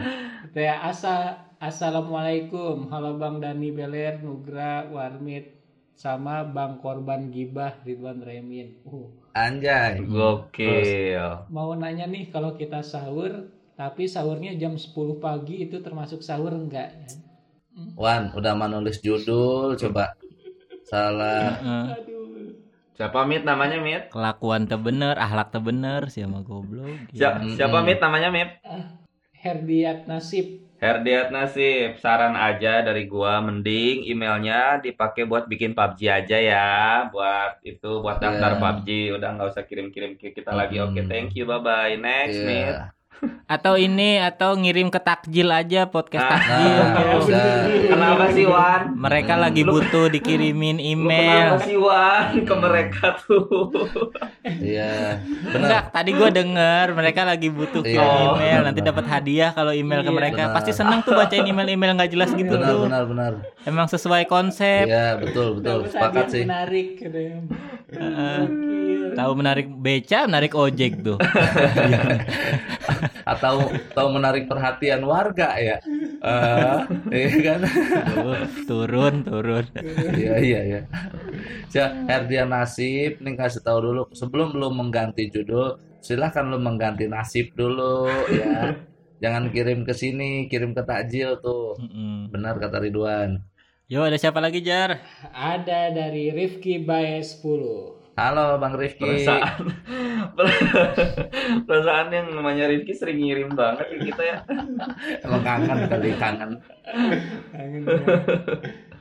Teh 0.50 0.66
asa 0.66 1.46
Assalamualaikum. 1.62 2.90
Halo 2.90 3.22
Bang 3.22 3.38
Dani 3.38 3.70
Beler, 3.70 4.18
Nugra, 4.20 4.90
Warmit 4.90 5.56
sama 5.96 6.44
Bang 6.44 6.84
Korban 6.84 7.32
Gibah 7.32 7.80
Ridwan 7.88 8.20
Remin. 8.20 8.84
Uh, 8.84 9.08
Anjay. 9.32 10.04
Gokil. 10.04 11.48
mau 11.48 11.72
nanya 11.76 12.06
nih 12.06 12.30
kalau 12.30 12.60
kita 12.60 12.84
sahur 12.84 13.48
tapi 13.76 14.08
sahurnya 14.08 14.56
jam 14.56 14.80
10 14.80 14.92
pagi 15.20 15.68
itu 15.68 15.80
termasuk 15.84 16.24
sahur 16.24 16.56
enggak? 16.56 16.96
Wan, 18.00 18.32
udah 18.32 18.56
mau 18.56 18.72
nulis 18.72 19.04
judul 19.04 19.76
coba. 19.76 20.16
Salah. 20.88 21.60
Aduh. 22.00 22.16
Siapa 22.96 23.28
Mit 23.28 23.44
namanya 23.44 23.84
Mit? 23.84 24.08
Kelakuan 24.08 24.72
teu 24.72 24.80
bener, 24.80 25.20
ahlak 25.20 25.52
teu 25.52 25.60
bener 25.60 26.08
sih 26.08 26.24
sama 26.24 26.40
goblok. 26.40 27.12
Siapa, 27.12 27.44
Mm-mm. 27.44 27.60
siapa 27.60 27.84
Mit 27.84 28.00
namanya 28.00 28.32
Mit? 28.32 28.50
Herdiat 29.36 30.08
Nasib. 30.08 30.65
Herdiat 30.84 31.28
Nasib, 31.36 31.90
saran 32.04 32.36
aja 32.36 32.84
dari 32.88 33.08
gua 33.08 33.40
mending 33.48 34.06
emailnya 34.12 34.56
dipakai 34.86 35.24
buat 35.24 35.48
bikin 35.52 35.72
PUBG 35.78 36.02
aja 36.12 36.36
ya, 36.52 36.64
buat 37.14 37.52
itu 37.64 37.88
buat 38.04 38.18
daftar 38.20 38.52
Iya. 38.54 38.60
PUBG, 38.62 38.90
udah 39.16 39.30
nggak 39.40 39.50
usah 39.56 39.64
kirim-kirim 39.70 40.12
ke 40.20 40.36
kita 40.38 40.52
lagi. 40.52 40.76
Oke, 40.84 41.00
Mm. 41.02 41.10
thank 41.12 41.32
you, 41.38 41.44
bye 41.48 41.64
bye. 41.64 41.96
Next, 41.96 42.44
Iya. 42.44 42.48
Mit. 42.48 42.95
Atau 43.46 43.78
ini 43.78 44.18
atau 44.18 44.54
ngirim 44.54 44.90
ke 44.90 44.98
takjil 44.98 45.46
aja 45.48 45.86
podcast 45.86 46.24
Ah. 46.24 46.32
takjil. 46.34 46.80
Nah, 46.82 47.04
bisa. 47.16 47.42
Kenapa 47.86 48.26
sih 48.30 48.46
Wan? 48.46 48.82
Mereka 48.92 49.34
Hmm. 49.34 49.44
lagi 49.44 49.62
butuh 49.62 50.06
dikirimin 50.10 50.76
Lu 50.76 50.86
email. 50.98 51.54
kenapa 51.54 51.62
sih 51.62 51.78
Wan 51.78 52.26
ke 52.42 52.54
mereka 52.56 53.06
tuh? 53.20 53.70
Iya. 54.42 55.22
Benar. 55.46 55.90
Tadi 55.90 56.10
gua 56.12 56.30
denger 56.30 56.86
mereka 56.92 57.22
lagi 57.24 57.48
butuh 57.48 57.82
Iya. 57.82 58.02
Oh. 58.02 58.34
email, 58.34 58.60
nanti 58.64 58.82
dapat 58.82 59.06
hadiah 59.06 59.52
kalau 59.52 59.72
email 59.72 60.02
ke 60.02 60.10
Iya. 60.10 60.18
mereka. 60.18 60.42
Benar. 60.44 60.56
Pasti 60.56 60.72
seneng 60.72 61.00
tuh 61.02 61.14
bacain 61.14 61.46
email-email 61.46 61.94
nggak 61.94 62.12
jelas 62.12 62.30
gitu 62.32 62.50
Benar, 62.52 62.66
tuh. 62.68 62.82
benar, 62.84 63.04
benar. 63.06 63.32
Emang 63.62 63.86
sesuai 63.86 64.26
konsep. 64.26 64.86
Iya, 64.86 65.18
betul, 65.18 65.62
betul. 65.62 65.86
Sepakat 65.88 66.26
sih. 66.28 66.44
Menarik. 66.44 66.98
Gokil. 67.86 69.14
Tahu 69.14 69.32
menarik 69.34 69.68
beca, 69.72 70.26
menarik 70.26 70.52
ojek 70.52 71.00
tuh. 71.00 71.16
Atau 73.32 73.72
tahu 73.94 74.08
menarik 74.14 74.46
perhatian 74.46 75.02
warga 75.04 75.58
ya. 75.58 75.78
Eh, 76.22 76.78
iya 77.12 77.30
kan? 77.44 77.60
Turun, 78.70 79.26
turun. 79.26 79.66
Iya, 80.16 80.34
iya, 80.40 80.60
iya. 80.64 80.82
Ya, 81.76 81.86
Herdian 82.08 82.56
Nasib, 82.56 83.20
nih 83.20 83.36
kasih 83.36 83.62
tahu 83.62 83.80
dulu 83.92 84.02
sebelum 84.16 84.56
lu 84.56 84.72
mengganti 84.72 85.28
judul, 85.28 85.76
silahkan 86.00 86.48
lu 86.48 86.62
mengganti 86.62 87.10
nasib 87.10 87.52
dulu 87.58 88.08
ya. 88.32 88.72
Jangan 89.24 89.50
kirim 89.50 89.88
ke 89.88 89.96
sini, 89.96 90.46
kirim 90.52 90.76
ke 90.76 90.84
takjil 90.84 91.40
tuh. 91.40 91.80
Benar 92.30 92.60
kata 92.60 92.84
Ridwan. 92.84 93.42
Yo, 93.86 94.02
ada 94.02 94.18
siapa 94.18 94.42
lagi, 94.42 94.66
Jar? 94.66 94.98
Ada 95.30 95.94
dari 95.94 96.34
Rifki 96.34 96.82
Bae 96.82 97.22
10. 97.22 98.05
Halo 98.16 98.56
Bang 98.64 98.80
Rifki. 98.80 99.04
Perasaan, 99.04 99.76
perasaan 101.68 102.08
yang 102.16 102.32
namanya 102.32 102.72
Rifki 102.72 102.96
sering 102.96 103.20
ngirim 103.20 103.52
banget 103.52 103.92
ke 103.92 104.08
kita 104.08 104.24
ya. 104.24 104.38
Emang 105.20 105.44
kangen 105.44 105.84
kali 105.92 106.16
kangen. 106.16 106.52
Kangen 107.52 107.84
ya. 107.84 108.00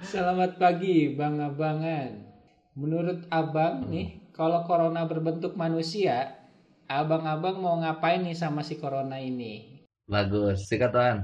Selamat 0.03 0.59
pagi, 0.59 1.15
Bang 1.15 1.39
Abangan. 1.39 2.27
Menurut 2.75 3.23
Abang 3.31 3.87
nih, 3.87 4.19
kalau 4.35 4.67
corona 4.67 5.07
berbentuk 5.07 5.55
manusia, 5.55 6.35
abang-abang 6.91 7.63
mau 7.63 7.79
ngapain 7.79 8.19
nih 8.19 8.35
sama 8.35 8.67
si 8.67 8.83
corona 8.83 9.23
ini? 9.23 9.87
Bagus. 10.11 10.67
Sikat 10.67 10.91
Wan. 10.91 11.23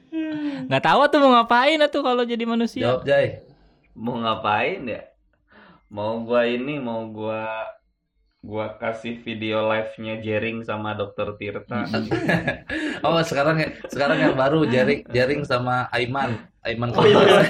Nggak 0.66 0.82
tahu 0.82 1.06
tuh 1.06 1.22
mau 1.22 1.38
ngapain 1.38 1.78
tuh 1.94 2.02
kalau 2.02 2.26
jadi 2.26 2.42
manusia. 2.42 2.90
Jawab 2.90 3.06
Jai. 3.06 3.46
Mau 3.94 4.18
ngapain 4.18 4.82
ya? 4.82 5.09
Mau 5.90 6.22
gua 6.22 6.46
ini, 6.46 6.78
mau 6.78 7.02
gua 7.10 7.66
gua 8.40 8.78
kasih 8.78 9.18
video 9.26 9.66
live-nya 9.66 10.22
Jering 10.22 10.62
sama 10.62 10.94
Dokter 10.94 11.34
Tirta. 11.34 11.82
Oh 13.04 13.18
sekarang 13.26 13.58
ya, 13.58 13.68
sekarang 13.90 14.18
yang 14.22 14.34
baru 14.38 14.62
jaring 14.70 15.02
jaring 15.10 15.42
sama 15.42 15.90
Aiman. 15.90 16.46
Aiman 16.62 16.94
Oh, 16.94 17.02
iya. 17.02 17.18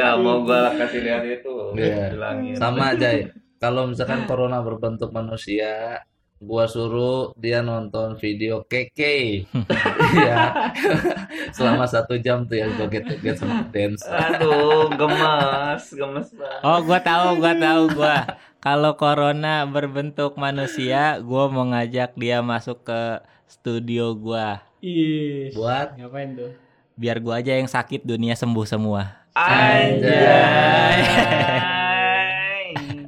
ya, 0.00 0.08
mau 0.18 0.42
gua 0.42 0.74
kasih 0.74 1.00
lihat 1.06 1.22
itu. 1.22 1.54
Bilangin. 1.78 2.58
sama 2.58 2.98
Jai. 2.98 3.30
Kalau 3.62 3.86
misalkan 3.86 4.26
corona 4.26 4.58
berbentuk 4.58 5.14
manusia, 5.14 6.02
gua 6.42 6.66
suruh 6.66 7.30
dia 7.38 7.62
nonton 7.62 8.18
video 8.18 8.66
keke. 8.66 9.46
Iya. 10.12 10.52
Selama 11.56 11.88
satu 11.88 12.18
jam 12.20 12.44
tuh 12.44 12.60
yang 12.60 12.74
joget-joget 12.76 13.38
sama 13.40 13.64
dance. 13.72 14.04
Aduh, 14.04 14.92
gemes, 14.92 15.84
gemes 15.94 16.28
banget. 16.36 16.60
Oh, 16.66 16.78
gua 16.84 17.00
tahu, 17.00 17.40
gua 17.40 17.54
tahu 17.56 17.82
gua. 17.96 18.16
Kalau 18.60 18.92
corona 18.98 19.64
berbentuk 19.64 20.36
manusia, 20.36 21.16
gua 21.24 21.48
mau 21.48 21.64
ngajak 21.72 22.12
dia 22.18 22.44
masuk 22.44 22.84
ke 22.84 23.24
studio 23.48 24.12
gua. 24.12 24.60
Ih, 24.84 25.54
Buat 25.56 25.96
ngapain 25.96 26.36
tuh? 26.36 26.52
Biar 26.98 27.16
gua 27.22 27.40
aja 27.40 27.56
yang 27.56 27.70
sakit, 27.70 28.04
dunia 28.04 28.36
sembuh 28.36 28.66
semua. 28.68 29.24
Anjay. 29.32 31.00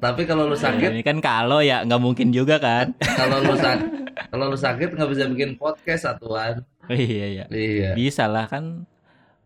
Tapi 0.05 0.23
kalau 0.23 0.45
lu 0.45 0.55
sakit, 0.55 0.91
Ini 0.91 1.01
kan 1.01 1.19
kalau 1.19 1.59
ya 1.59 1.81
nggak 1.81 1.97
mungkin 1.99 2.29
juga 2.29 2.57
kan? 2.59 2.93
kalau 3.01 3.41
lu 3.41 3.57
sakit, 3.57 3.89
kalau 4.29 4.45
lu 4.47 4.59
sakit 4.59 4.89
nggak 4.91 5.09
bisa 5.09 5.25
bikin 5.27 5.57
podcast 5.57 6.05
satuan. 6.05 6.61
Oh, 6.85 6.93
iya 6.93 7.27
iya. 7.33 7.45
Iya. 7.49 7.91
Bisa 7.93 8.27
lah 8.27 8.45
kan. 8.45 8.85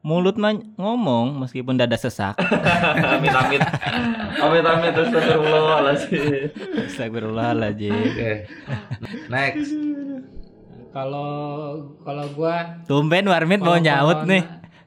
Mulut 0.00 0.34
mah 0.34 0.50
ngomong 0.74 1.38
meskipun 1.38 1.74
dada 1.74 1.94
sesak. 1.94 2.34
Amit 3.12 3.30
amit. 3.30 3.62
Amit 4.36 4.62
amit 4.62 4.94
astagfirullahaladzim. 4.96 6.50
Astagfirullahaladzim. 6.84 7.94
Oke. 7.94 8.32
Next. 9.28 9.70
Kalau 10.88 11.28
kalau 12.00 12.24
gua 12.32 12.78
Tumben 12.86 13.26
Warmit 13.26 13.58
mau 13.60 13.76
nyaut 13.76 14.22
corona- 14.22 14.30
nih. 14.32 14.42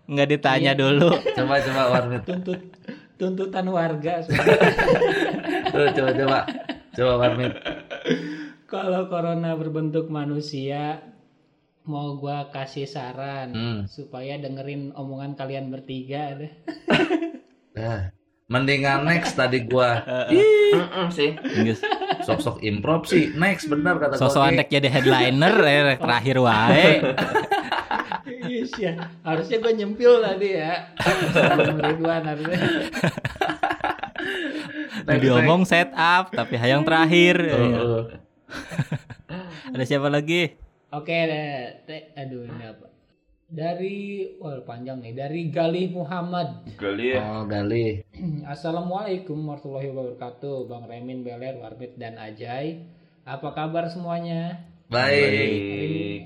Nggak 0.08 0.28
ditanya 0.30 0.72
Iya. 0.74 0.80
dulu. 0.80 1.10
Coba 1.34 1.56
coba 1.62 1.82
Warmit. 1.90 2.22
tuntut 2.24 2.60
tuntutan 3.16 3.66
warga 3.70 4.18
coba 5.72 6.12
coba. 6.14 6.40
Coba 6.92 7.14
Warmit. 7.18 7.54
kalau 8.68 9.12
corona 9.12 9.52
berbentuk 9.56 10.08
manusia 10.08 11.04
mau 11.84 12.16
gua 12.16 12.48
kasih 12.52 12.88
saran 12.88 13.52
Hmm. 13.52 13.80
supaya 13.84 14.38
dengerin 14.38 14.96
omongan 14.96 15.36
kalian 15.36 15.72
bertiga 15.72 16.38
deh. 16.38 16.52
Nah, 17.72 18.12
mendingan 18.52 19.08
next 19.08 19.40
tadi 19.40 19.64
gua 19.64 20.04
sih. 21.08 21.40
Sok-sok 22.22 22.60
improv 22.62 23.08
sih. 23.08 23.32
Next 23.32 23.72
benar 23.72 23.96
kata 23.96 24.20
antek 24.20 24.68
jadi 24.68 24.92
headliner 24.92 25.56
eh, 25.64 25.96
terakhir 25.96 26.36
wae. 26.44 27.00
Yes, 28.52 28.76
ya. 28.76 28.94
Harusnya 29.24 29.64
gue 29.64 29.74
nyempil 29.74 30.20
tadi 30.20 30.60
ya. 30.60 30.92
Sebelum 31.32 31.78
Ridwan 31.80 32.24
harusnya. 32.28 32.60
Next, 35.02 35.22
Diomong 35.24 35.62
setup 35.66 36.30
tapi 36.30 36.56
hayang 36.58 36.86
terakhir. 36.86 37.36
next. 37.42 37.58
Oh, 37.58 37.82
oh. 37.82 38.04
Ada 39.74 39.84
siapa 39.88 40.12
lagi? 40.12 40.54
Oke. 40.92 41.18
Te- 41.88 42.12
aduh 42.14 42.44
ini 42.46 42.64
apa? 42.68 42.88
Dari, 43.52 43.96
wah 44.40 44.64
panjang 44.64 45.04
nih. 45.04 45.12
Dari 45.12 45.52
Galih 45.52 45.92
Muhammad. 45.92 46.64
Gali 46.80 47.16
ya. 47.16 47.20
Oh, 47.20 47.44
Gali. 47.44 48.00
Assalamualaikum 48.54 49.36
warahmatullahi 49.36 49.92
wabarakatuh. 49.92 50.72
Bang 50.72 50.88
Remin, 50.88 51.24
Beler, 51.24 51.60
Warbit, 51.60 52.00
dan 52.00 52.16
Ajay. 52.16 52.88
Apa 53.28 53.52
kabar 53.52 53.92
semuanya? 53.92 54.64
Baik. 54.88 55.28
Baik. 55.28 56.22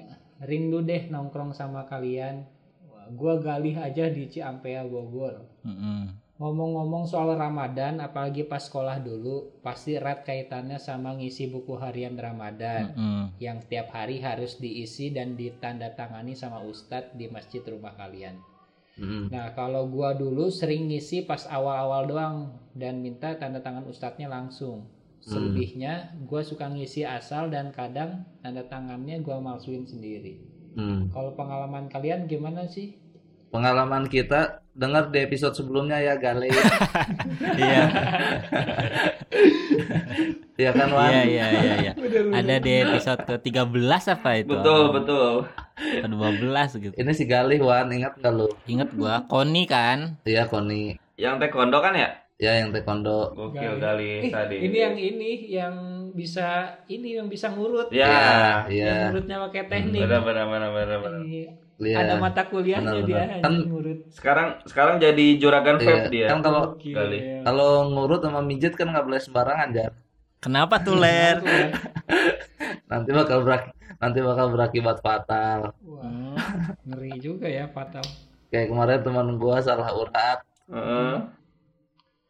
Rindu 0.46 0.86
deh 0.86 1.10
nongkrong 1.10 1.54
sama 1.58 1.86
kalian. 1.90 2.46
Wah, 2.94 3.10
Gua 3.14 3.42
Galih 3.42 3.74
aja 3.78 4.06
di 4.10 4.30
Ciampea, 4.30 4.86
Bogor. 4.86 5.42
Mm-mm. 5.66 6.25
Ngomong-ngomong 6.36 7.08
soal 7.08 7.32
Ramadan, 7.40 8.04
apalagi 8.04 8.44
pas 8.44 8.60
sekolah 8.60 9.00
dulu, 9.00 9.56
pasti 9.64 9.96
erat 9.96 10.28
kaitannya 10.28 10.76
sama 10.76 11.16
ngisi 11.16 11.48
buku 11.48 11.80
harian 11.80 12.20
Ramadan 12.20 12.92
Mm-mm. 12.92 13.40
yang 13.40 13.64
tiap 13.72 13.96
hari 13.96 14.20
harus 14.20 14.60
diisi 14.60 15.16
dan 15.16 15.40
ditandatangani 15.40 16.36
sama 16.36 16.60
ustadz 16.68 17.16
di 17.16 17.32
masjid 17.32 17.64
rumah 17.64 17.96
kalian. 17.96 18.36
Mm. 19.00 19.32
Nah, 19.32 19.56
kalau 19.56 19.88
gua 19.88 20.12
dulu 20.12 20.52
sering 20.52 20.92
ngisi 20.92 21.24
pas 21.24 21.48
awal-awal 21.48 22.04
doang 22.04 22.38
dan 22.76 23.00
minta 23.00 23.32
tanda 23.40 23.64
tangan 23.64 23.88
ustadznya 23.88 24.28
langsung. 24.28 24.92
Selebihnya 25.24 26.20
gua 26.28 26.44
suka 26.44 26.68
ngisi 26.68 27.08
asal 27.08 27.48
dan 27.48 27.72
kadang 27.72 28.28
tanda 28.44 28.68
tangannya 28.68 29.24
gua 29.24 29.40
malsuin 29.40 29.88
sendiri. 29.88 30.44
Hmm. 30.76 31.08
Kalau 31.16 31.32
pengalaman 31.40 31.88
kalian 31.88 32.28
gimana 32.28 32.68
sih? 32.68 33.00
Pengalaman 33.56 34.12
kita 34.12 34.65
dengar 34.76 35.08
di 35.08 35.20
episode 35.20 35.56
sebelumnya 35.56 35.98
ya 35.98 36.14
Gali. 36.16 36.52
Iya. 37.56 37.84
Iya 40.56 40.72
kan 40.72 40.88
Wan? 40.88 41.12
Iya 41.12 41.24
iya 41.26 41.46
iya 41.52 41.74
iya. 41.82 41.94
Ada 42.40 42.56
di 42.64 42.72
episode 42.80 43.22
ke-13 43.28 43.76
apa 44.10 44.30
itu? 44.40 44.56
Betul, 44.56 44.84
betul. 44.96 45.32
Ke-12 45.76 46.56
gitu. 46.80 46.94
Ini 46.96 47.12
si 47.12 47.24
Gali 47.28 47.60
Wan, 47.60 47.92
ingat 47.92 48.16
nggak 48.16 48.32
lu? 48.32 48.48
Ingat 48.64 48.90
gua 48.96 49.28
Koni 49.28 49.68
kan? 49.68 50.16
Iya 50.24 50.48
Koni. 50.48 50.96
Yang 51.16 51.44
taekwondo 51.44 51.84
kan 51.84 51.92
ya? 51.92 52.08
Ya 52.36 52.52
yang 52.60 52.72
taekwondo. 52.72 53.36
Gokil 53.36 53.76
Eh, 53.76 53.80
kali 53.80 54.12
tadi. 54.32 54.56
ini 54.64 54.78
yang 54.80 54.96
ini 54.96 55.30
yang 55.50 55.76
bisa 56.16 56.80
ini 56.88 57.20
yang 57.20 57.28
bisa 57.28 57.52
ngurut. 57.52 57.92
Ya. 57.92 58.64
Iya. 58.72 58.88
Yang 58.88 59.04
ngurutnya 59.12 59.38
pakai 59.52 59.64
teknik. 59.68 60.02
Benar, 60.08 60.22
benar, 60.24 60.46
benar, 60.48 60.70
benar, 60.72 60.98
benar. 61.04 61.22
Iya. 61.76 61.98
Ada 62.00 62.14
mata 62.16 62.42
kuliahnya 62.44 62.88
Benar-benar. 62.96 63.08
dia 63.28 63.36
Kan- 63.36 63.52
anjing 63.52 63.68
ngurut. 63.68 64.00
Sekarang 64.10 64.48
sekarang 64.64 64.96
jadi 64.98 65.26
juragan 65.36 65.76
Iya. 65.76 65.86
vape 65.86 66.08
dia. 66.08 66.28
Kan 66.28 66.40
kalau. 66.40 66.64
Kali. 66.76 67.20
kalau 67.44 67.72
ngurut 67.90 68.20
sama 68.20 68.40
mijit 68.40 68.74
kan 68.74 68.88
nggak 68.88 69.04
boleh 69.04 69.20
sembarangan 69.20 69.70
Jar. 69.70 69.92
Kenapa 70.38 70.78
tuh 70.78 70.96
ler? 70.96 71.42
Nanti 72.92 73.10
bakal 73.12 73.42
berak 73.42 73.64
nanti 73.96 74.20
bakal 74.20 74.52
berakibat 74.52 75.00
fatal. 75.00 75.74
Wah, 75.82 76.38
ngeri 76.86 77.18
juga 77.18 77.48
ya 77.48 77.66
fatal. 77.68 78.04
Kayak 78.48 78.70
kemarin 78.70 79.00
teman 79.02 79.28
gua 79.36 79.60
salah 79.60 79.90
urat. 79.90 80.40
Heeh. 80.68 81.16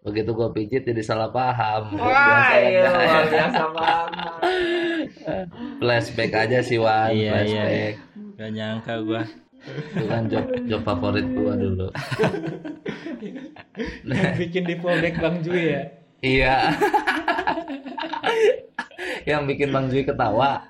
Begitu 0.02 0.32
gua 0.32 0.50
pijit 0.50 0.82
jadi 0.82 1.02
salah 1.02 1.28
paham. 1.28 1.92
Wah, 1.92 2.08
Biasa 2.08 2.56
iya, 2.62 2.82
kan, 2.82 2.94
luar 2.96 3.26
biasa 3.28 3.64
banget. 3.70 4.32
flashback 5.82 6.32
aja 6.36 6.60
sih 6.62 6.78
Wan, 6.78 7.10
Iya, 7.10 7.14
iya, 7.14 7.32
flashback. 7.36 7.94
Gak 8.36 8.52
nyangka 8.52 9.00
gua. 9.04 9.24
Itu 9.66 10.06
kan 10.06 10.28
job 10.28 10.46
job 10.68 10.82
favorit 10.84 11.26
gua 11.32 11.54
dulu. 11.56 11.88
Yang 14.06 14.36
bikin 14.40 14.64
di 14.68 14.76
fallback 14.80 15.16
Bang 15.20 15.40
Jui 15.44 15.64
ya. 15.72 15.84
Iya. 16.20 16.56
Yang 19.30 19.42
bikin 19.52 19.70
Bang 19.72 19.88
Jui 19.92 20.04
ketawa. 20.04 20.64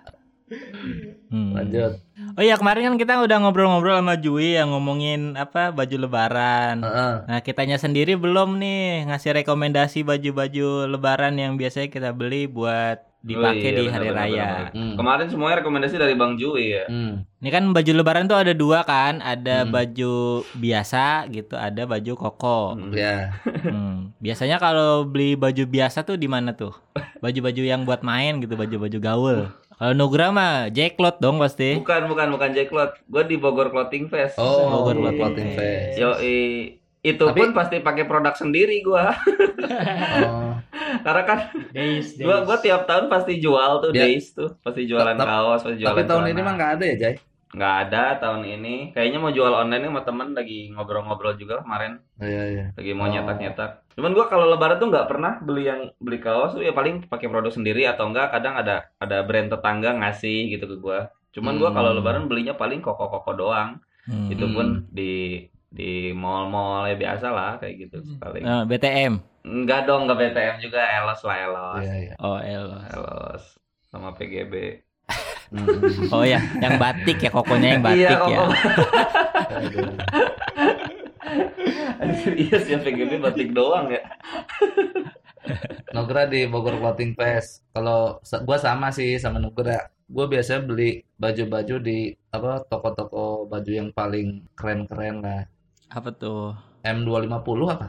Hmm. 1.34 1.58
Lanjut. 1.58 2.06
Oh 2.36 2.44
iya 2.44 2.60
kemarin 2.60 2.94
kan 2.94 2.98
kita 3.00 3.14
udah 3.24 3.38
ngobrol-ngobrol 3.42 3.98
sama 3.98 4.16
Jui 4.20 4.60
yang 4.60 4.72
ngomongin 4.72 5.34
apa 5.40 5.74
baju 5.74 5.96
lebaran. 6.06 6.86
Heeh. 6.86 7.14
Nah 7.28 7.40
kitanya 7.42 7.82
sendiri 7.82 8.14
belum 8.20 8.62
nih 8.62 9.10
ngasih 9.10 9.42
rekomendasi 9.42 10.06
baju-baju 10.06 10.86
lebaran 10.92 11.36
yang 11.40 11.58
biasanya 11.58 11.90
kita 11.90 12.10
beli 12.14 12.46
buat 12.46 13.02
dipakai 13.26 13.58
Oh, 13.58 13.74
iya, 13.74 13.80
di 13.82 13.86
hari 13.90 14.08
benar, 14.08 14.20
raya. 14.22 14.30
benar, 14.30 14.54
benar. 14.70 14.74
Hmm. 14.78 14.94
Kemarin 14.96 15.28
semuanya 15.28 15.56
rekomendasi 15.60 15.96
dari 15.98 16.14
Bang 16.14 16.38
Jui 16.38 16.66
ya. 16.72 16.86
Hmm. 16.86 17.26
Ini 17.42 17.50
kan 17.50 17.64
baju 17.74 17.92
lebaran 17.92 18.26
tuh 18.26 18.38
ada 18.38 18.54
dua 18.54 18.86
kan, 18.86 19.18
ada 19.20 19.66
Hmm. 19.66 19.74
baju 19.74 20.14
biasa 20.54 21.06
gitu, 21.30 21.58
ada 21.58 21.82
baju 21.84 22.14
koko. 22.14 22.62
Hmm. 22.78 22.94
Ya. 22.94 23.34
Hmm. 23.66 24.14
Biasanya 24.22 24.62
kalau 24.62 25.04
beli 25.04 25.34
baju 25.34 25.66
biasa 25.66 26.06
tuh 26.06 26.16
di 26.16 26.30
mana 26.30 26.54
tuh? 26.54 26.72
Baju-baju 27.18 27.62
yang 27.62 27.82
buat 27.82 28.06
main 28.06 28.38
gitu, 28.38 28.54
baju-baju 28.54 28.98
gaul. 29.02 29.40
Kalau 29.76 29.92
Nugra 29.92 30.30
mah 30.30 30.70
Jacklot 30.70 31.20
dong 31.20 31.36
pasti. 31.36 31.76
Bukan, 31.76 32.08
bukan, 32.08 32.32
bukan 32.32 32.54
Jacklot. 32.54 32.96
Gue 33.04 33.26
di 33.26 33.36
Bogor 33.36 33.68
Clothing 33.68 34.08
Fest. 34.08 34.38
Oh, 34.38 34.72
Bogor 34.72 34.96
Clothing 35.12 35.52
fest. 35.52 35.98
Yo, 35.98 36.16
itu 37.06 37.22
Tapi- 37.22 37.38
pun 37.38 37.50
pasti 37.54 37.78
pakai 37.80 38.04
produk 38.04 38.34
sendiri 38.34 38.82
gua. 38.82 39.14
Oh. 40.26 40.58
Karena 41.06 41.24
kan 41.24 41.40
Days, 41.70 42.16
days. 42.16 42.26
gua 42.26 42.42
gua 42.42 42.58
tiap 42.58 42.86
tahun 42.86 43.06
pasti 43.08 43.38
jual 43.38 43.72
tuh 43.80 43.92
Ya. 43.92 44.04
days 44.04 44.32
tuh, 44.32 44.58
pasti 44.60 44.84
jualan 44.84 45.14
Tapi- 45.14 45.30
kaos, 45.30 45.62
pasti 45.62 45.78
jualan 45.78 45.92
Tapi 45.92 46.02
tahun 46.04 46.24
celana. 46.24 46.34
ini 46.34 46.42
mah 46.42 46.54
nggak 46.56 46.72
ada 46.74 46.86
ya, 46.86 46.96
Jay? 46.98 47.16
nggak 47.48 47.76
ada 47.88 48.04
tahun 48.18 48.42
ini. 48.44 48.76
Kayaknya 48.92 49.18
mau 49.18 49.30
jual 49.30 49.48
online 49.48 49.86
sama 49.86 50.02
temen 50.02 50.28
lagi 50.34 50.68
ngobrol-ngobrol 50.70 51.36
juga 51.36 51.62
kemarin, 51.62 52.04
Oh, 52.18 52.26
Iya, 52.26 52.44
iya. 52.50 52.66
lagi 52.74 52.92
mau 52.92 53.06
Oh. 53.06 53.12
nyetak-nyetak. 53.12 53.72
Cuman 53.94 54.12
gua 54.12 54.26
kalau 54.26 54.50
lebaran 54.50 54.76
tuh 54.76 54.90
nggak 54.90 55.08
pernah 55.08 55.40
beli 55.40 55.64
yang 55.64 55.88
beli 55.98 56.20
kaos 56.20 56.52
tuh 56.52 56.60
ya 56.60 56.74
paling 56.74 57.06
pakai 57.06 57.30
produk 57.30 57.48
sendiri 57.50 57.86
atau 57.86 58.10
enggak 58.10 58.28
kadang 58.30 58.58
ada 58.58 58.90
ada 58.98 59.22
brand 59.22 59.48
tetangga 59.48 59.96
ngasih 59.96 60.52
gitu 60.52 60.66
ke 60.66 60.78
gua. 60.78 61.08
Cuman 61.32 61.56
gua 61.56 61.70
kalau 61.70 61.92
Hmm. 61.92 62.00
lebaran 62.00 62.26
belinya 62.26 62.54
paling 62.54 62.82
koko-koko 62.82 63.32
doang. 63.34 63.80
Hmm. 64.04 64.28
Itu 64.28 64.46
pun 64.50 64.84
di 64.88 65.44
di 65.76 66.16
mall-mall 66.16 66.88
ya 66.88 66.96
biasa 66.96 67.28
lah 67.36 67.52
kayak 67.60 67.76
gitu 67.88 67.98
paling. 68.24 68.44
Eh, 68.48 68.64
BTM. 68.64 69.14
Enggak 69.44 69.86
dong, 69.86 70.08
enggak 70.08 70.20
BTM 70.32 70.56
juga, 70.64 70.80
Elos 70.88 71.22
lah 71.28 71.38
Elos. 71.38 71.84
Iya, 71.84 71.96
iya. 72.00 72.14
Oh, 72.24 72.40
elos. 72.40 72.88
Elos 72.96 73.44
sama 73.92 74.16
PGB. 74.16 74.80
Hmm. 75.52 75.68
Oh 76.16 76.26
ya, 76.26 76.42
yang 76.58 76.82
batik 76.82 77.22
ya 77.22 77.30
kokonya 77.30 77.78
yang 77.78 77.84
batik 77.86 78.02
iya, 78.02 78.10
ya. 78.10 78.18
koko. 78.18 78.44
Aduh. 79.56 79.90
Anjir, 82.02 82.34
iya 82.34 82.58
sih 82.60 82.76
PGB 82.82 83.22
batik 83.22 83.54
doang 83.54 83.92
ya. 83.92 84.02
Nugra 85.94 86.26
di 86.26 86.50
Bogor 86.50 86.82
Clothing 86.82 87.14
Fest. 87.14 87.62
Kalau 87.72 88.20
gua 88.48 88.58
sama 88.58 88.90
sih 88.90 89.16
sama 89.22 89.38
Nugra. 89.38 89.92
Gua 90.10 90.26
biasanya 90.26 90.66
beli 90.66 91.06
baju-baju 91.16 91.76
di 91.82 92.10
apa 92.34 92.66
toko-toko 92.68 93.46
baju 93.46 93.72
yang 93.72 93.90
paling 93.94 94.44
keren-keren 94.58 95.22
lah. 95.22 95.46
Apa 95.90 96.10
tuh? 96.16 96.56
M250 96.86 97.60
apa? 97.66 97.88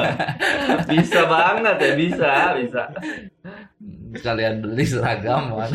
Bisa 0.92 1.28
banget 1.28 1.76
ya, 1.76 1.92
bisa, 1.92 2.32
bisa. 2.56 2.82
Sekalian 4.16 4.64
beli 4.64 4.88
seragam 4.88 5.52
kan. 5.52 5.68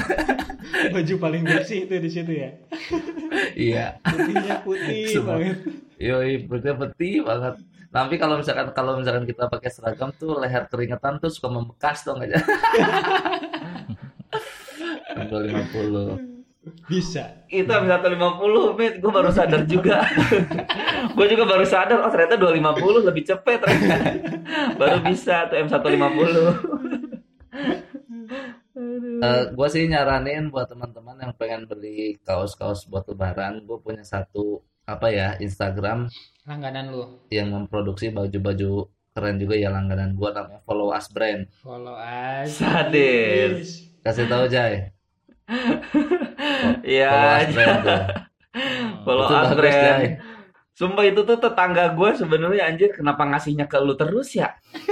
Baju 0.94 1.14
paling 1.22 1.46
bersih 1.46 1.86
itu 1.86 1.94
di 2.02 2.10
situ 2.10 2.34
ya. 2.34 2.50
iya. 3.54 3.86
Putihnya 4.02 4.66
putih 4.66 5.06
Semua. 5.06 5.38
banget. 5.38 5.58
Yoi, 6.02 6.50
berarti 6.50 6.74
peti 6.74 7.22
banget. 7.22 7.62
Tapi 7.94 8.16
kalau 8.18 8.42
misalkan 8.42 8.74
kalau 8.74 8.98
misalkan 8.98 9.30
kita 9.30 9.46
pakai 9.46 9.70
seragam 9.70 10.10
tuh 10.18 10.42
leher 10.42 10.66
keringetan 10.66 11.22
tuh 11.22 11.30
suka 11.30 11.54
membekas 11.54 12.02
tuh 12.02 12.18
nggak 12.18 12.34
aja. 12.34 12.42
250. 15.30 16.31
Bisa. 16.86 17.41
Itu 17.50 17.74
M150, 17.74 18.78
Mit. 18.78 18.93
Gue 19.02 19.12
baru 19.12 19.34
sadar 19.34 19.65
juga. 19.65 20.06
gue 21.17 21.26
juga 21.26 21.43
baru 21.50 21.65
sadar, 21.65 22.06
oh 22.06 22.12
ternyata 22.13 22.38
250 22.38 23.10
lebih 23.10 23.24
cepet 23.26 23.58
ternyata. 23.58 24.10
baru 24.80 24.97
bisa 25.02 25.50
tuh 25.50 25.58
M150. 25.58 26.36
Eh, 29.21 29.43
gua 29.54 29.67
sih 29.69 29.86
nyaranin 29.86 30.50
buat 30.50 30.65
teman-teman 30.65 31.13
yang 31.21 31.34
pengen 31.38 31.69
beli 31.69 32.17
kaos-kaos 32.26 32.89
buat 32.89 33.06
lebaran, 33.06 33.62
gue 33.67 33.78
punya 33.78 34.02
satu 34.02 34.65
apa 34.89 35.13
ya 35.13 35.38
Instagram 35.38 36.10
Langganan 36.50 36.89
lu. 36.89 37.06
yang 37.30 37.54
memproduksi 37.54 38.10
baju-baju 38.10 38.89
keren 39.13 39.38
juga 39.38 39.56
ya 39.60 39.69
langganan 39.69 40.17
gua 40.17 40.34
namanya 40.34 40.65
Follow 40.65 40.89
Us 40.89 41.12
Brand. 41.13 41.45
Follow 41.62 41.93
aja. 41.93 42.50
Sadis. 42.50 43.86
Kasih 44.02 44.26
tahu 44.26 44.50
Jay. 44.50 44.89
Follow 46.52 46.84
Iya, 46.84 47.12
follow 49.06 49.26
Itu 49.28 49.34
bagus, 49.34 49.58
brand. 49.58 49.76
Jay. 49.76 50.06
Sumpah 50.72 51.06
itu 51.06 51.22
tuh 51.22 51.38
tetangga 51.38 51.94
gue 51.94 52.10
sebenarnya 52.18 52.64
anjir 52.66 52.90
kenapa 52.96 53.28
ngasihnya 53.28 53.70
ke 53.70 53.78
lu 53.78 53.94
terus 53.94 54.34
ya? 54.34 54.50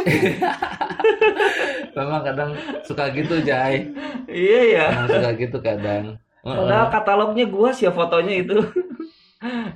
Memang 1.98 2.22
kadang 2.22 2.52
suka 2.86 3.10
gitu 3.10 3.41
Jay. 3.41 3.89
Iya 4.30 4.62
ya. 4.69 4.86
Memang 4.93 5.10
suka 5.10 5.30
gitu 5.39 5.58
kadang. 5.63 6.04
Padahal 6.39 6.88
katalognya 6.88 7.45
gua 7.50 7.76
sih 7.76 7.84
ya 7.88 7.91
fotonya 7.91 8.36
itu. 8.43 8.58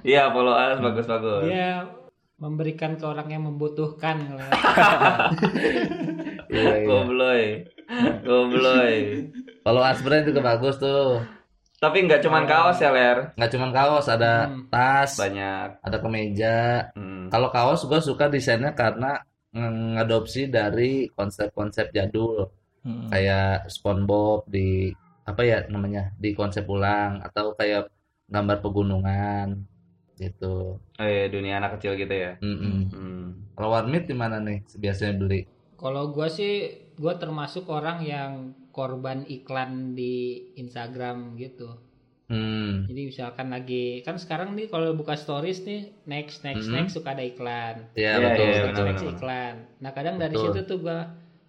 Iya, 0.03 0.27
follow 0.35 0.51
us 0.51 0.75
bagus-bagus. 0.83 1.47
Dia 1.47 1.87
memberikan 2.35 2.99
ke 2.99 3.05
orang 3.07 3.31
yang 3.31 3.47
membutuhkan. 3.47 4.19
Iya, 6.51 6.83
iya. 6.83 6.83
Gobloy. 6.83 7.63
Gobloy. 8.27 8.95
Us 9.63 9.99
Brand 10.03 10.27
juga 10.27 10.43
bagus 10.43 10.75
tuh. 10.83 11.23
Tapi 11.83 11.97
nggak 12.07 12.23
cuman 12.23 12.47
kaos 12.47 12.79
ya, 12.79 12.95
Ler. 12.95 13.35
Nggak 13.35 13.51
cuma 13.51 13.67
kaos, 13.75 14.07
ada 14.07 14.47
Hmm. 14.47 14.71
tas, 14.71 15.19
Banyak. 15.19 15.83
ada 15.83 15.97
kemeja, 15.99 16.87
Hmm. 16.95 17.27
Kalau 17.27 17.51
kaos 17.51 17.83
gue 17.83 17.99
suka 17.99 18.31
desainnya 18.31 18.71
karena 18.71 19.19
ngadopsi 19.53 20.47
dari 20.47 21.11
konsep-konsep 21.11 21.91
jadul 21.91 22.47
Hmm. 22.83 23.07
kayak 23.11 23.67
SpongeBob 23.67 24.47
di 24.47 24.91
apa 25.23 25.39
ya 25.43 25.63
namanya 25.67 26.11
di 26.15 26.31
konsep 26.31 26.67
ulang 26.67 27.19
atau 27.19 27.55
kayak 27.55 27.87
gambar 28.27 28.59
pegunungan 28.59 29.63
gitu. 30.15 30.79
Oh 30.79 31.07
iya, 31.07 31.27
dunia 31.27 31.59
anak 31.59 31.79
kecil 31.79 31.95
gitu 31.95 32.11
ya. 32.11 32.35
Mm-mm. 32.39 32.75
Hmm. 32.91 33.25
Kalau 33.55 33.69
warmit 33.71 34.03
di 34.03 34.15
mana 34.15 34.39
nih 34.39 34.63
biasanya 34.75 35.15
beli? 35.15 35.47
Kalau 35.75 36.11
gua 36.11 36.27
sih, 36.27 36.82
gua 37.03 37.19
termasuk 37.19 37.67
orang 37.67 37.99
yang 38.01 38.31
korban 38.71 39.27
iklan 39.27 39.91
di 39.91 40.15
Instagram 40.55 41.35
gitu. 41.35 41.75
Hmm. 42.25 42.87
Jadi 42.87 43.11
misalkan 43.11 43.51
lagi 43.51 43.99
kan 44.01 44.15
sekarang 44.15 44.55
nih 44.55 44.65
kalau 44.65 44.95
buka 44.95 45.13
stories 45.13 45.61
nih 45.61 45.91
next 46.05 46.41
next 46.41 46.65
Mhm. 46.65 46.73
next 46.73 46.95
suka 46.95 47.11
ada 47.11 47.21
iklan. 47.21 47.91
Ya, 47.93 48.15
Iya, 48.15 48.23
betul. 48.23 48.41
iya, 48.41 48.55
Next, 48.55 48.63
benar, 48.71 48.85
next 48.87 49.03
benar. 49.03 49.13
iklan. 49.13 49.55
Nah 49.77 49.91
kadang 49.91 50.15
dari 50.15 50.33
Betul. 50.33 50.45
situ 50.47 50.61
tuh 50.63 50.77
gua 50.79 50.97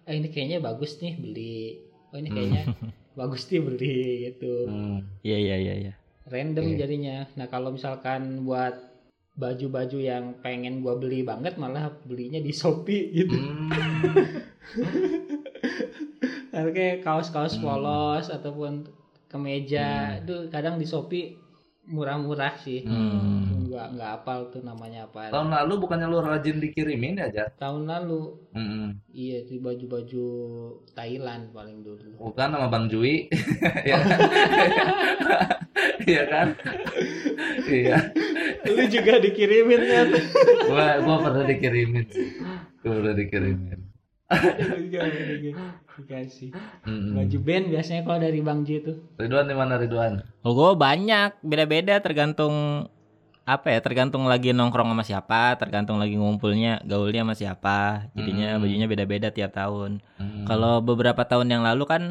eh 0.03 0.13
ini 0.13 0.27
kayaknya 0.27 0.59
bagus 0.59 0.99
nih 0.99 1.13
beli. 1.15 1.79
Oh 2.11 2.19
ini 2.19 2.27
Hmm. 2.27 2.35
kayaknya 2.35 2.63
bagus 3.19 3.43
nih 3.47 3.61
beli 3.63 3.97
gitu. 4.27 4.53
Hmm. 4.67 4.99
Iya 5.23 5.37
iya 5.39 5.55
iya 5.57 5.73
iya. 5.81 5.93
Random 6.27 6.67
Oke. 6.67 6.77
jadinya. 6.77 7.17
Nah 7.33 7.47
kalau 7.47 7.71
misalkan 7.71 8.43
buat 8.43 8.75
baju-baju 9.33 9.97
yang 9.97 10.25
pengen 10.39 10.79
gua 10.79 10.95
beli 10.95 11.23
banget 11.23 11.55
malah 11.55 11.89
belinya 12.03 12.37
di 12.37 12.51
Shopee 12.51 13.15
gitu. 13.15 13.33
Hmm. 13.33 13.71
Harga 16.55 17.03
kaos-kaos 17.03 17.59
Hmm. 17.59 17.67
polos 17.67 18.31
ataupun 18.31 18.87
kemeja 19.27 20.17
itu 20.23 20.47
kadang 20.47 20.79
di 20.79 20.87
Shopee 20.87 21.35
murah-murah 21.85 22.55
sih. 22.63 22.87
Hmm. 22.87 23.67
Nggak 23.67 23.87
nggak 23.99 24.11
apal 24.23 24.39
tuh 24.49 24.63
namanya 24.63 25.03
apa. 25.05 25.27
Tahun 25.29 25.51
lalu 25.51 25.73
bukannya 25.83 26.07
lu 26.07 26.23
rajin 26.23 26.63
dikirimin 26.63 27.19
ya, 27.19 27.27
Jar? 27.27 27.49
Tahun 27.59 27.83
lalu 27.83 28.39
Hmm. 28.55 29.03
iya 29.11 29.43
di 29.43 29.59
baju-baju 29.59 30.25
Thailand 30.95 31.51
paling 31.51 31.83
dulu. 31.83 32.15
Bukan 32.23 32.47
sama 32.55 32.71
Bang 32.71 32.87
Jui. 32.87 33.27
Ya. 33.89 33.99
Iya 36.05 36.23
kan? 36.29 36.47
Iya. 37.65 37.97
Lu 38.65 38.83
juga 38.87 39.17
dikirimin 39.17 39.81
kan? 39.83 40.07
Gua 40.69 40.87
gua 41.01 41.15
pernah 41.21 41.43
dikirimin. 41.43 42.05
Gua 42.79 42.93
pernah 43.01 43.15
dikirimin. 43.17 43.79
Juga 44.89 44.99
dikasih. 45.95 46.49
Hmm. 46.83 47.13
Baju 47.15 47.37
band 47.39 47.65
biasanya 47.71 48.01
kalau 48.03 48.19
dari 48.19 48.39
Bang 48.41 48.65
J 48.65 48.81
tuh. 48.81 48.97
Ridwan 49.15 49.45
di 49.47 49.55
mana 49.55 49.77
Ridwan? 49.77 50.25
Oh, 50.41 50.53
gue 50.53 50.71
banyak, 50.75 51.39
beda-beda 51.41 52.01
tergantung 52.01 52.87
apa 53.45 53.69
ya, 53.69 53.79
tergantung 53.79 54.25
lagi 54.25 54.49
nongkrong 54.51 54.89
sama 54.89 55.05
siapa, 55.05 55.53
tergantung 55.61 56.01
lagi 56.01 56.17
ngumpulnya, 56.17 56.81
gaulnya 56.81 57.21
sama 57.21 57.35
siapa. 57.37 57.79
Jadinya 58.17 58.57
Hmm. 58.57 58.61
bajunya 58.65 58.87
beda-beda 58.89 59.29
tiap 59.29 59.53
tahun. 59.53 60.01
Hmm. 60.17 60.43
Kalau 60.43 60.81
beberapa 60.81 61.21
tahun 61.21 61.53
yang 61.53 61.61
lalu 61.61 61.85
kan 61.85 62.03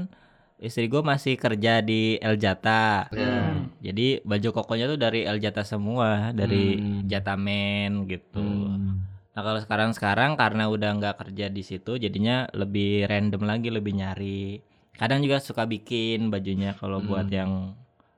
istri 0.62 0.86
gue 0.86 1.02
masih 1.02 1.34
kerja 1.34 1.82
di 1.82 2.16
El 2.22 2.38
Jata. 2.38 3.10
Ya. 3.10 3.58
Jadi 3.82 4.22
baju 4.22 4.48
kokonya 4.54 4.86
tuh 4.86 4.96
dari 4.96 5.26
El 5.26 5.42
Jata 5.42 5.66
semua, 5.66 6.30
dari 6.30 6.78
Hmm. 6.78 7.04
Jatamen 7.04 8.06
gitu. 8.06 8.38
Hmm. 8.40 9.02
Nah 9.34 9.42
kalau 9.42 9.58
sekarang-sekarang 9.58 10.38
karena 10.38 10.70
udah 10.70 10.90
nggak 10.94 11.16
kerja 11.20 11.50
di 11.50 11.60
situ, 11.60 11.98
jadinya 11.98 12.46
lebih 12.54 13.10
random 13.10 13.42
lagi, 13.42 13.68
lebih 13.68 13.92
nyari. 13.94 14.62
Kadang 14.94 15.26
juga 15.26 15.42
suka 15.42 15.66
bikin 15.66 16.30
bajunya 16.30 16.70
kalau 16.72 17.02
Hmm. 17.02 17.08
buat 17.10 17.26
yang 17.26 17.74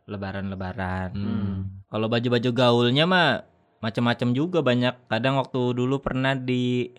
lebaran-lebaran. 0.07 1.11
Hmm. 1.13 1.55
Kalau 1.89 2.07
baju-baju 2.07 2.51
gaulnya 2.53 3.05
mah 3.05 3.43
macam-macam 3.81 4.29
juga 4.33 4.59
banyak. 4.61 5.09
Kadang 5.09 5.41
waktu 5.41 5.73
dulu 5.73 5.99
pernah 5.99 6.37
di 6.37 6.93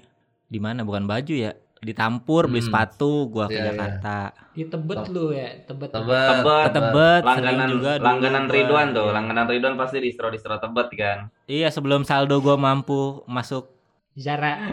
di 0.48 0.60
mana 0.60 0.82
bukan 0.82 1.06
baju 1.06 1.34
ya, 1.36 1.52
ditampur 1.78 2.50
beli 2.50 2.66
Hmm. 2.66 2.70
sepatu 2.72 3.30
gua 3.30 3.46
ke 3.46 3.54
Iya, 3.54 3.62
iya. 3.62 3.68
Jakarta. 3.70 4.18
Di 4.50 4.64
Tebet 4.66 4.98
lu 5.12 5.30
ya, 5.30 5.50
Tebet. 5.62 5.90
Tebet. 5.94 6.28
Tebet. 6.34 6.70
Tebet 6.74 7.22
sering 7.22 7.38
langganan 7.46 7.70
juga 7.70 7.92
dulu 7.94 8.08
langganan 8.08 8.44
gua. 8.44 8.54
Ridwan 8.58 8.88
tuh, 8.90 9.06
Iya. 9.06 9.14
langganan 9.14 9.46
Ridwan 9.46 9.76
pasti 9.78 9.98
distro 10.02 10.28
distro 10.28 10.56
Tebet 10.58 10.88
kan. 10.98 11.18
Iya, 11.46 11.70
sebelum 11.70 12.02
saldo 12.02 12.42
gua 12.42 12.58
mampu 12.58 13.22
masuk 13.30 13.77
Zara. 14.18 14.54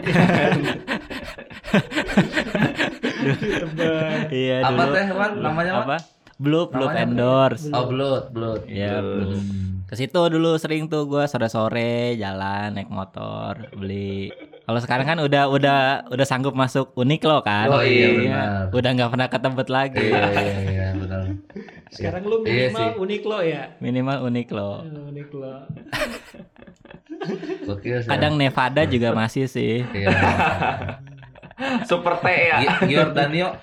Iya 4.29 4.61
Apa 4.61 4.83
dulu. 4.85 4.93
teh, 4.93 5.07
Wan? 5.13 5.31
Namanya 5.41 5.71
apa? 5.81 5.97
Blue, 6.37 6.67
Blue 6.67 6.85
Namanya 6.85 7.01
apa? 7.01 7.09
Endorse. 7.09 7.65
Oh, 7.71 7.85
blood, 7.87 8.23
blood. 8.29 8.61
Iya, 8.67 9.01
Blue. 9.01 9.39
Ke 9.85 9.93
situ 9.93 10.17
dulu 10.17 10.57
sering 10.57 10.89
tuh 10.89 11.05
gua 11.05 11.25
sore-sore 11.25 12.17
jalan 12.17 12.73
naik 12.73 12.89
motor 12.89 13.69
beli. 13.73 14.29
Kalau 14.65 14.79
sekarang 14.81 15.05
kan 15.05 15.17
udah 15.21 15.45
udah 15.45 15.79
udah 16.09 16.25
sanggup 16.25 16.51
masuk 16.51 16.89
unik 16.93 17.21
lo 17.23 17.37
kan. 17.39 17.69
Oh, 17.69 17.79
iya, 17.79 18.09
Jadinya 18.09 18.41
benar. 18.65 18.73
Udah 18.73 18.89
nggak 18.91 19.09
pernah 19.09 19.27
ke 19.27 19.37
tempat 19.37 19.67
lagi. 19.69 20.01
Iya, 20.01 20.21
iya, 20.33 20.55
iya, 20.65 20.87
benar. 20.91 21.21
Sekarang 21.87 22.21
lu 22.25 22.35
Iya 22.41 22.49
minimal 22.67 22.81
sih. 22.81 22.91
unik 22.97 23.21
lo 23.23 23.39
ya. 23.39 23.63
Minimal 23.77 24.17
unik 24.25 24.47
lo. 24.49 24.71
Unik 24.83 25.29
lo. 25.31 25.55
Sih. 27.77 28.09
Kadang 28.09 28.33
Nevada 28.35 28.81
juga 28.85 29.13
masih 29.13 29.45
sih. 29.45 29.85
Iya. 29.85 30.09
Super 31.85 32.19
T 32.19 32.25
ya. 32.27 32.57
Gi- 32.59 32.91
Giordano, 32.91 33.55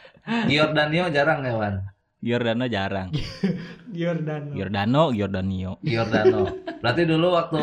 Giordano 0.47 1.07
jarang 1.11 1.43
ya, 1.43 1.53
Wan? 1.53 1.75
Giordano 2.19 2.65
jarang. 2.67 3.09
Giordano. 3.93 4.55
Giordano, 4.55 5.03
Giordanio. 5.11 5.73
Giordano. 5.83 6.41
Berarti 6.79 7.03
dulu 7.05 7.27
waktu 7.29 7.61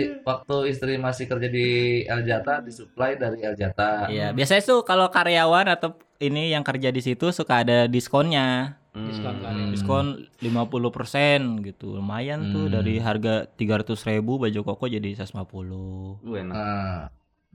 i- 0.00 0.10
waktu 0.20 0.56
istri 0.66 0.96
masih 0.96 1.24
kerja 1.26 1.46
di 1.46 1.66
El 2.02 2.22
Jata 2.22 2.58
disuplai 2.58 3.14
dari 3.14 3.40
El 3.40 3.54
Jata. 3.54 4.06
Iya, 4.06 4.30
biasanya 4.30 4.62
tuh 4.62 4.80
kalau 4.82 5.06
karyawan 5.06 5.68
atau 5.68 5.92
ini 6.18 6.48
yang 6.48 6.60
kerja 6.60 6.88
di 6.88 6.98
situ 6.98 7.30
suka 7.30 7.60
ada 7.60 7.84
diskonnya. 7.84 8.80
Diskon 8.90 9.32
Hmm. 9.32 9.44
kali. 9.44 9.62
Diskon 9.70 10.06
50% 10.40 11.40
gitu. 11.62 11.94
Lumayan 11.94 12.50
tuh 12.50 12.66
Hmm. 12.66 12.74
dari 12.74 12.98
harga 12.98 13.46
300.000 13.46 14.18
baju 14.36 14.60
koko 14.64 14.84
jadi 14.84 15.14
150. 15.14 16.18
Lu 16.18 16.32
enak. 16.34 16.50
Nah, 16.50 17.06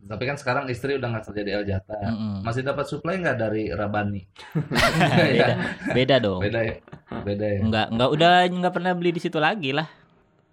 tapi 0.06 0.24
kan 0.24 0.38
sekarang 0.38 0.66
istri 0.68 0.96
udah 0.96 1.10
nggak 1.10 1.26
kerja 1.26 1.42
di 1.42 1.52
El 1.52 1.66
Jata. 1.66 1.98
Mm-mm. 2.00 2.40
Masih 2.40 2.62
dapat 2.62 2.86
suplai 2.86 3.18
nggak 3.18 3.38
dari 3.38 3.68
Rabani? 3.68 4.24
beda, 5.20 5.48
beda 5.98 6.16
dong. 6.20 6.40
Beda 6.40 6.60
ya. 6.62 6.76
Beda 7.20 7.46
ya. 7.48 7.60
Enggak, 7.60 7.88
enggak 7.92 8.10
udah 8.12 8.32
nggak 8.48 8.74
pernah 8.74 8.92
beli 8.94 9.12
di 9.12 9.20
situ 9.20 9.38
lagi 9.38 9.70
lah. 9.70 9.88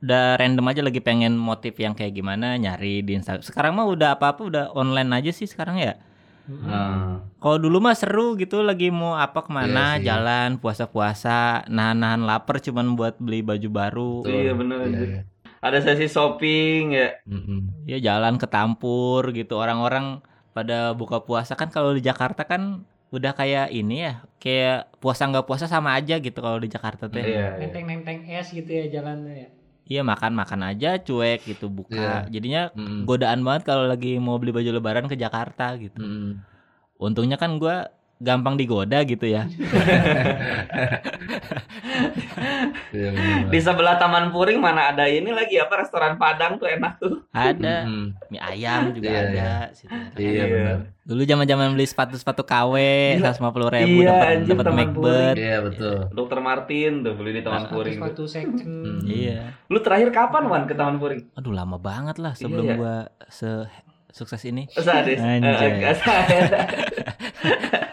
Udah 0.03 0.35
random 0.35 0.67
aja 0.67 0.83
lagi 0.83 0.99
pengen 0.99 1.39
motif 1.39 1.79
yang 1.79 1.95
kayak 1.95 2.13
gimana 2.13 2.59
nyari 2.59 3.01
di 3.01 3.15
Instagram. 3.15 3.41
Sekarang 3.41 3.73
mah 3.73 3.87
udah 3.87 4.19
apa-apa 4.19 4.43
udah 4.43 4.65
online 4.75 5.09
aja 5.15 5.31
sih 5.31 5.47
sekarang 5.47 5.79
ya. 5.79 5.95
Nah, 6.43 7.23
Kalau 7.39 7.55
dulu 7.57 7.79
mah 7.79 7.95
seru 7.95 8.35
gitu 8.35 8.67
lagi 8.67 8.91
mau 8.91 9.15
apa 9.15 9.47
ke 9.47 9.51
mana 9.51 9.95
Iya 9.95 9.99
sih. 9.99 10.05
jalan 10.05 10.49
puasa-puasa 10.59 11.63
nahan-nahan 11.67 12.27
lapar 12.27 12.59
cuman 12.59 12.99
buat 12.99 13.15
beli 13.17 13.47
baju 13.47 13.69
baru. 13.71 14.13
Betul. 14.23 14.35
Iya, 14.37 14.53
bener, 14.53 14.79
Iya, 14.83 14.99
iya. 15.01 15.21
ada 15.59 15.79
sesi 15.79 16.11
shopping 16.11 16.83
ya. 16.93 17.09
Mm-mm. 17.25 17.87
Ya 17.87 18.03
jalan 18.03 18.43
ke 18.43 18.51
Tampur 18.51 19.31
gitu 19.31 19.55
orang-orang 19.55 20.19
pada 20.51 20.93
buka 20.93 21.23
puasa 21.23 21.55
kan 21.55 21.71
kalau 21.71 21.95
di 21.95 22.03
Jakarta 22.03 22.43
kan 22.43 22.83
udah 23.09 23.33
kayak 23.33 23.71
ini 23.71 24.03
ya 24.03 24.15
kayak 24.37 24.99
puasa 24.99 25.29
nggak 25.29 25.47
puasa 25.47 25.71
sama 25.71 25.95
aja 25.95 26.19
gitu 26.19 26.43
kalau 26.43 26.59
di 26.59 26.67
Jakarta 26.67 27.07
teh. 27.07 27.23
Iya. 27.23 27.31
iya. 27.31 27.49
Nenteng-nenteng 27.63 28.27
es 28.27 28.51
gitu 28.51 28.67
ya 28.67 28.91
jalannya 28.91 29.47
ya. 29.47 29.49
Iya 29.83 30.07
makan 30.07 30.33
makan 30.39 30.61
aja 30.73 30.99
cuek 31.03 31.43
gitu 31.47 31.67
buka. 31.67 32.27
Jadinya 32.31 32.71
Mm-mm. 32.73 33.05
godaan 33.09 33.43
banget 33.43 33.63
kalau 33.67 33.85
lagi 33.91 34.17
mau 34.23 34.39
beli 34.39 34.55
baju 34.55 34.71
lebaran 34.79 35.07
ke 35.11 35.17
Jakarta 35.19 35.75
gitu. 35.79 35.99
Mm-mm. 36.01 36.39
Untungnya 37.03 37.37
kan 37.37 37.59
gua 37.59 37.91
gampang 38.23 38.55
digoda 38.55 39.03
gitu 39.03 39.27
ya. 39.27 39.45
Iya. 42.93 43.49
Di 43.49 43.59
sebelah 43.59 43.97
Taman 43.97 44.29
Puring 44.29 44.61
mana 44.61 44.93
ada 44.93 45.09
ini 45.09 45.33
lagi 45.33 45.57
apa 45.57 45.81
restoran 45.81 46.17
Padang 46.17 46.61
tuh 46.61 46.69
enak 46.69 47.01
tuh. 47.01 47.25
Ada 47.33 47.89
mie 48.29 48.37
ayam 48.39 48.93
juga 48.93 49.09
Iya, 49.09 49.21
ada. 49.27 49.53
situ. 49.73 49.93
Iya, 50.15 50.45
benar. 50.45 50.77
Dulu 51.03 51.23
zaman-zaman 51.25 51.73
beli 51.73 51.89
sepatu-sepatu 51.89 52.45
KW 52.45 52.75
Gila. 53.17 53.33
150 53.33 53.75
ribu 53.75 53.97
Iya, 53.99 54.13
dapat 54.13 54.37
dapat 54.45 54.65
Taman 54.67 54.77
Macbeth. 54.79 55.37
Iya, 55.37 55.57
betul. 55.63 55.97
Dokter 56.13 56.39
Martin 56.39 56.93
tuh 57.01 57.15
beli 57.17 57.31
di 57.33 57.43
Taman 57.43 57.65
Puring. 57.67 57.97
tuh. 57.97 58.05
Sepatu 58.05 58.23
second. 58.29 58.61
Hmm. 58.61 59.01
Iya. 59.05 59.57
Lu 59.67 59.81
terakhir 59.81 60.13
kapan 60.13 60.45
Wan 60.47 60.69
ke 60.69 60.75
Taman 60.77 61.01
Puring? 61.01 61.33
Aduh 61.35 61.53
lama 61.53 61.81
banget 61.81 62.21
lah 62.21 62.37
sebelum 62.37 62.61
Iya, 62.63 62.73
ya. 62.73 62.79
gua 62.79 62.97
se 63.29 63.51
sukses 64.13 64.45
ini. 64.45 64.69
Sadis. 64.71 65.17
Anjay. 65.17 65.81
Eh, 65.81 65.97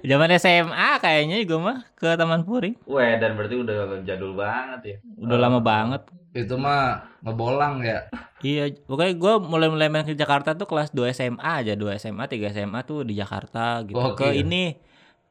Zaman 0.00 0.30
SMA 0.40 0.90
kayaknya 0.98 1.36
juga 1.44 1.56
mah 1.60 1.78
ke 1.92 2.08
Taman 2.16 2.42
Puring. 2.44 2.76
Weh, 2.88 3.14
dan 3.20 3.36
berarti 3.36 3.56
udah 3.60 4.00
jadul 4.02 4.32
banget 4.32 4.80
ya. 4.84 4.96
Udah 5.20 5.38
lama 5.38 5.60
banget. 5.60 6.02
Itu 6.32 6.56
mah 6.56 7.04
ngebolang 7.24 7.84
ya. 7.84 8.08
Iya, 8.40 8.70
pokoknya 8.86 9.12
gua 9.18 9.34
mulai-mulai 9.42 9.90
main 9.90 10.06
ke 10.06 10.14
Jakarta 10.14 10.54
tuh 10.54 10.68
kelas 10.70 10.94
2 10.94 11.10
SMA 11.12 11.42
aja, 11.42 11.74
2 11.74 11.98
SMA, 11.98 12.24
3 12.30 12.54
SMA 12.54 12.80
tuh 12.86 13.02
di 13.02 13.18
Jakarta 13.18 13.82
gitu. 13.82 13.98
Oke. 13.98 14.24
Ke 14.24 14.36
ini 14.36 14.78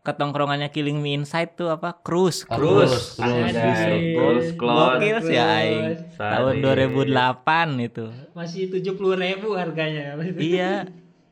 ke 0.04 0.12
tongkrongannya 0.16 0.72
Killing 0.72 1.04
Me 1.04 1.20
Inside 1.20 1.60
tuh 1.60 1.68
apa? 1.68 2.00
Cruise. 2.00 2.48
Oh, 2.48 2.56
Cruise. 2.56 3.20
Cruise. 3.20 3.52
Cruise. 3.52 4.52
Cruise. 4.56 4.56
Gokil 4.56 5.18
sih 5.24 5.36
aing. 5.36 6.16
Tahun 6.16 6.54
2008 6.64 7.88
itu. 7.88 8.06
Masih 8.32 8.72
tujuh 8.72 8.94
puluh 8.96 9.20
ribu 9.20 9.52
harganya. 9.56 10.16
iya. 10.40 10.88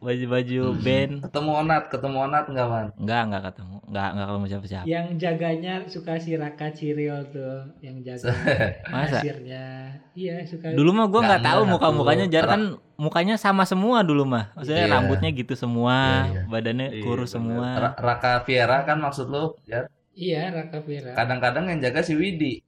Baju-baju 0.05 0.61
band. 0.77 1.13
Ketemu 1.25 1.51
Onat, 1.57 1.83
ketemu 1.89 2.17
Onat 2.21 2.45
enggak, 2.45 2.67
Man? 2.67 2.87
Enggak, 2.95 3.21
enggak 3.25 3.43
ketemu. 3.43 3.75
Enggak, 3.85 4.07
enggak 4.07 4.27
ketemu 4.27 4.45
siapa-siapa. 4.45 4.85
Yang 4.85 5.05
jaganya 5.17 5.73
suka 5.89 6.13
si 6.15 6.31
Raka 6.33 6.67
Ciril 6.69 7.17
tuh, 7.27 7.55
yang 7.81 7.95
jaga 7.99 8.29
Masa? 8.93 9.17
kasirnya. 9.17 9.65
Iya 10.13 10.45
suka. 10.45 10.71
Dulu 10.71 10.89
mah 10.91 11.05
gua 11.07 11.19
Nggak 11.19 11.29
nggak 11.31 11.43
tahu 11.43 11.61
muka-mukanya 11.67 12.25
jar 12.27 12.45
kan 12.45 12.61
mukanya 12.95 13.35
sama 13.35 13.65
semua 13.65 13.99
dulu 13.99 14.23
mah. 14.23 14.53
Maksudnya 14.53 14.85
Iya. 14.85 14.93
rambutnya 14.93 15.29
gitu 15.31 15.53
semua, 15.53 15.97
Iya, 15.97 16.31
iya. 16.31 16.41
badannya 16.47 16.87
Iya, 16.93 17.01
kurus 17.01 17.31
bener. 17.31 17.35
semua. 17.35 17.67
Ra- 17.75 17.97
Raka 17.97 18.31
Viera 18.45 18.77
kan 18.83 18.97
maksud 19.01 19.27
lu? 19.27 19.57
Ya. 19.65 19.89
Iya 20.13 20.53
Raka 20.53 20.79
Vira. 20.79 21.11
Kadang-kadang 21.11 21.67
yang 21.67 21.81
jaga 21.81 21.99
si 21.99 22.13
Widi. 22.13 22.61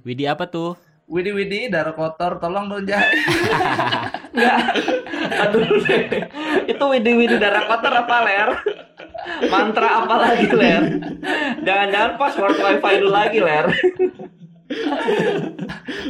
Widi 0.00 0.24
apa 0.24 0.46
tuh? 0.46 0.78
Widi 1.12 1.28
Widi 1.36 1.68
darah 1.68 1.92
kotor 1.92 2.40
tolong 2.40 2.72
dong 2.72 2.88
jahit. 2.88 3.12
Enggak. 4.32 4.58
Aduh. 5.44 5.84
Itu 6.64 6.84
widi-widi 6.88 7.36
darah 7.36 7.68
kotor 7.68 7.92
apa, 7.92 8.16
Ler? 8.24 8.50
Mantra 9.52 9.88
apa 10.00 10.14
lagi, 10.16 10.48
Ler? 10.48 10.82
Jangan-jangan 11.60 12.12
password 12.16 12.56
wifi 12.56 12.94
lu 13.04 13.12
lagi, 13.12 13.38
Ler. 13.44 13.66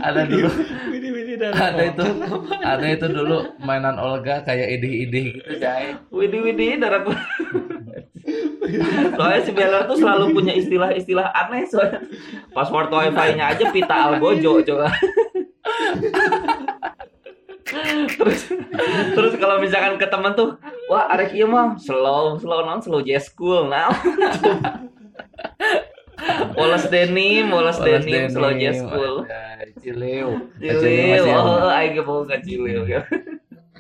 ada 0.07 0.23
dulu 0.23 0.47
Widi-widi 0.95 1.35
dari 1.35 1.51
ada 1.51 1.83
itu 1.83 2.07
ada 2.63 2.87
itu 2.87 3.07
dulu 3.11 3.59
mainan 3.59 3.99
Olga 3.99 4.47
kayak 4.47 4.79
idih-idih 4.79 5.43
gitu 5.43 5.53
jahit. 5.59 5.99
Widi-widi 6.15 6.79
darah 6.79 7.03
kotor. 7.03 7.19
Soalnya 9.19 9.41
si 9.43 9.51
Bella 9.51 9.85
tuh 9.91 9.99
selalu 9.99 10.25
punya 10.35 10.55
istilah-istilah 10.55 11.35
aneh 11.35 11.67
soalnya. 11.67 12.01
Password 12.55 12.89
wifi-nya 12.91 13.55
aja 13.55 13.65
pita 13.75 13.95
algojo 14.11 14.63
coba. 14.63 14.87
terus 18.21 18.53
terus 19.17 19.33
kalau 19.41 19.57
misalkan 19.57 19.97
ke 19.97 20.05
temen 20.05 20.37
tuh 20.37 20.61
wah 20.93 21.09
arek 21.09 21.33
ieu 21.33 21.49
mah 21.49 21.81
slow 21.81 22.37
slow 22.37 22.69
non 22.69 22.85
slow 22.85 23.01
jazz 23.01 23.33
school 23.33 23.65
nah 23.73 23.89
Wallace 26.55 26.87
denim, 26.87 27.51
Wallace 27.51 27.83
denim, 27.83 28.31
slow 28.31 28.55
jazz 28.55 28.79
school. 28.79 29.27
Cileu. 29.83 30.39
Ada. 30.63 31.35
oh, 31.35 31.67
aing 31.67 31.99
mau 32.07 32.23
ke 32.23 32.39
Cilil 32.47 32.87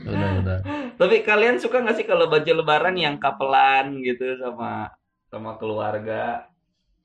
Udah, 0.02 0.30
udah. 0.42 0.58
Tapi 0.98 1.16
kalian 1.22 1.56
suka 1.62 1.82
nggak 1.82 1.96
sih 1.98 2.06
kalau 2.06 2.26
baju 2.26 2.50
lebaran 2.62 2.96
yang 2.98 3.16
kapelan 3.22 3.98
gitu 4.02 4.38
sama 4.38 4.90
sama 5.30 5.56
keluarga 5.56 6.46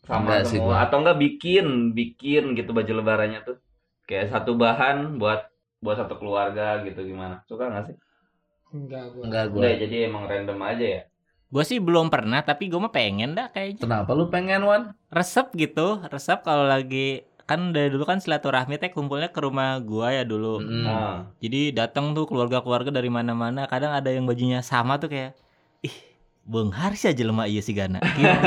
sama 0.03 0.39
Enggak 0.39 0.41
sih 0.47 0.59
semua 0.59 0.75
gua. 0.75 0.83
atau 0.87 0.97
enggak 1.03 1.19
bikin 1.19 1.65
bikin 1.95 2.43
gitu 2.55 2.71
baju 2.71 2.91
lebarannya 3.03 3.39
tuh 3.43 3.57
kayak 4.07 4.31
satu 4.31 4.55
bahan 4.55 5.19
buat 5.19 5.47
buat 5.83 5.97
satu 5.99 6.15
keluarga 6.19 6.81
gitu 6.83 7.03
gimana 7.03 7.43
suka 7.47 7.67
nggak 7.71 7.85
sih 7.91 7.97
Enggak 8.67 9.03
gua. 9.15 9.23
Enggak 9.23 9.45
gue. 9.51 9.59
Udah 9.63 9.73
jadi 9.79 9.95
emang 10.11 10.23
random 10.27 10.59
aja 10.63 10.85
ya 10.99 11.03
Gue 11.47 11.63
sih 11.63 11.79
belum 11.79 12.11
pernah, 12.11 12.43
tapi 12.43 12.67
gue 12.67 12.75
mah 12.75 12.91
pengen 12.91 13.31
dah 13.31 13.47
kayaknya. 13.47 13.79
Kenapa 13.79 14.11
lu 14.11 14.27
pengen 14.27 14.67
Wan? 14.67 14.91
Resep 15.07 15.55
gitu, 15.55 16.03
resep 16.11 16.43
kalau 16.43 16.67
lagi 16.67 17.23
kan 17.47 17.71
dari 17.71 17.87
dulu 17.87 18.03
kan 18.03 18.19
silaturahmi 18.19 18.75
teh 18.75 18.91
kumpulnya 18.91 19.31
ke 19.31 19.39
rumah 19.39 19.79
gua 19.79 20.11
ya 20.11 20.21
dulu. 20.21 20.59
Mm. 20.59 20.83
nah 20.83 21.31
Jadi 21.39 21.71
datang 21.71 22.11
tuh 22.11 22.27
keluarga-keluarga 22.27 22.91
dari 22.91 23.07
mana-mana. 23.07 23.65
Kadang 23.65 23.91
ada 23.91 24.11
yang 24.11 24.27
bajunya 24.27 24.59
sama 24.59 24.99
tuh 24.99 25.07
kayak 25.07 25.31
ih, 25.79 25.95
Bung 26.43 26.69
Haris 26.69 27.03
aja 27.03 27.23
lemah 27.23 27.47
iya 27.47 27.59
si 27.59 27.71
Gana. 27.71 28.03
Gitu. 28.03 28.27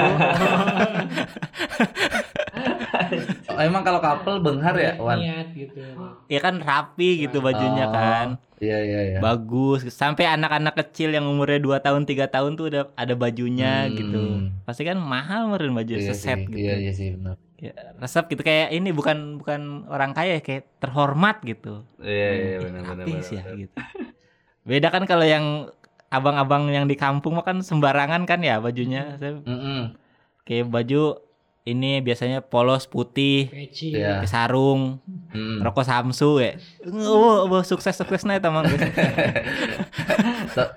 Oh, 3.51 3.59
emang 3.59 3.83
kalau 3.83 3.99
couple 3.99 4.39
benghar 4.41 4.73
ya 4.73 4.95
Wan? 4.97 5.19
Niat 5.19 5.53
gitu. 5.53 5.83
ya 6.29 6.39
kan 6.39 6.57
rapi 6.57 7.27
gitu 7.27 7.43
bajunya 7.43 7.85
Oh, 7.85 7.93
kan. 7.93 8.27
Iya 8.57 8.79
iya 8.81 9.01
iya. 9.07 9.19
Bagus. 9.19 9.89
Sampai 9.91 10.25
anak-anak 10.25 10.79
kecil 10.79 11.11
yang 11.11 11.27
umurnya 11.27 11.59
2 11.59 11.81
tahun, 11.81 12.05
3 12.05 12.25
tahun 12.25 12.55
tuh 12.55 12.71
udah 12.71 12.83
ada 12.95 13.15
bajunya 13.15 13.89
Hmm. 13.89 13.97
gitu. 13.97 14.23
Pasti 14.63 14.83
kan 14.85 14.97
mahal 14.97 15.49
meren 15.49 15.75
baju 15.75 15.93
Iya 15.93 16.07
seset 16.09 16.39
sih, 16.39 16.47
gitu. 16.47 16.57
Iya 16.61 16.75
iya 16.79 16.93
sih 16.93 17.09
benar. 17.13 17.37
Ya, 17.61 17.77
resep 18.01 18.25
gitu 18.33 18.41
kayak 18.41 18.73
ini 18.73 18.89
bukan 18.89 19.37
bukan 19.37 19.85
orang 19.93 20.17
kaya 20.17 20.41
kayak 20.41 20.65
terhormat 20.81 21.45
gitu. 21.45 21.85
iya 22.01 22.29
iya 22.33 22.57
benar 22.65 22.83
benar 22.89 23.05
Habis 23.05 23.29
benar, 23.29 23.37
ya 23.37 23.43
gitu. 23.69 23.75
Beda 24.65 24.89
kan 24.89 25.05
kalau 25.05 25.25
yang 25.29 25.69
abang-abang 26.09 26.73
yang 26.73 26.89
di 26.89 26.97
kampung 26.97 27.37
mah 27.37 27.45
kan 27.45 27.61
sembarangan 27.61 28.25
kan 28.25 28.41
ya 28.41 28.59
bajunya. 28.65 29.21
Saya 29.21 29.45
Mm-mm. 29.45 29.93
kayak 30.49 30.73
baju 30.73 31.21
ini 31.69 32.01
biasanya 32.01 32.41
polos 32.41 32.89
putih, 32.89 33.53
Peci. 33.53 33.93
Pakai 33.93 34.29
sarung, 34.29 34.97
Mm. 35.37 35.61
rokok 35.63 35.85
Samsu 35.85 36.41
ya. 36.41 36.57
Oh, 36.89 37.45
oh, 37.47 37.63
sukses 37.63 37.93
sukses 37.95 38.25
nah 38.25 38.41
teman. 38.45 38.65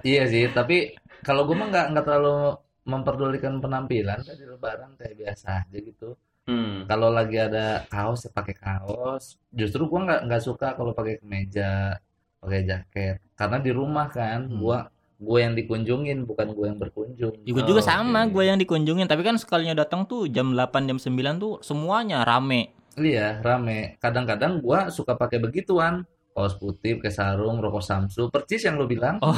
Iya 0.04 0.24
sih, 0.30 0.43
tapi 0.52 0.93
kalau 1.24 1.48
gue 1.48 1.56
mah 1.56 1.67
nggak 1.72 1.86
nggak 1.96 2.06
terlalu 2.06 2.60
memperdulikan 2.84 3.63
penampilan 3.63 4.19
tadi 4.28 4.43
lebaran 4.43 4.91
kayak 5.00 5.15
biasa 5.15 5.63
aja 5.63 5.78
gitu. 5.80 6.19
Hmm. 6.46 6.86
Kalau 6.86 7.10
lagi 7.10 7.38
ada 7.38 7.86
kaos 7.88 8.26
ya 8.26 8.32
pakai 8.32 8.56
kaos. 8.56 9.38
Justru 9.50 9.88
gua 9.88 10.04
nggak 10.06 10.22
nggak 10.28 10.44
suka 10.44 10.68
kalau 10.76 10.92
pakai 10.92 11.20
kemeja, 11.20 11.98
pakai 12.40 12.62
jaket. 12.64 13.16
Karena 13.34 13.58
di 13.60 13.72
rumah 13.72 14.08
kan, 14.08 14.48
Hmm. 14.48 14.60
gua 14.60 14.78
gua 15.18 15.38
yang 15.40 15.56
dikunjungin 15.56 16.28
bukan 16.28 16.52
gua 16.52 16.66
yang 16.68 16.80
berkunjung. 16.80 17.34
Juga 17.42 17.60
Oh, 17.64 17.68
juga 17.68 17.80
oke. 17.80 17.88
sama 17.88 18.28
gue 18.28 18.44
yang 18.44 18.60
dikunjungin, 18.60 19.08
tapi 19.08 19.24
kan 19.24 19.40
sekalinya 19.40 19.80
datang 19.80 20.04
tuh 20.04 20.28
jam 20.28 20.52
8 20.52 20.84
jam 20.84 21.00
9 21.00 21.40
tuh 21.40 21.64
semuanya 21.64 22.28
rame. 22.28 22.76
Iya, 22.94 23.40
rame. 23.42 23.96
Kadang-kadang 23.98 24.60
gua 24.60 24.92
suka 24.92 25.16
pakai 25.16 25.40
begituan. 25.40 26.04
Kaos 26.34 26.58
putih, 26.58 26.98
pakai 26.98 27.13
sarung, 27.13 27.62
rokok 27.62 27.80
Samsu, 27.80 28.28
percis 28.28 28.65
yang 28.65 28.76
lu 28.76 28.89
bilang. 28.89 29.22
Oh. 29.22 29.38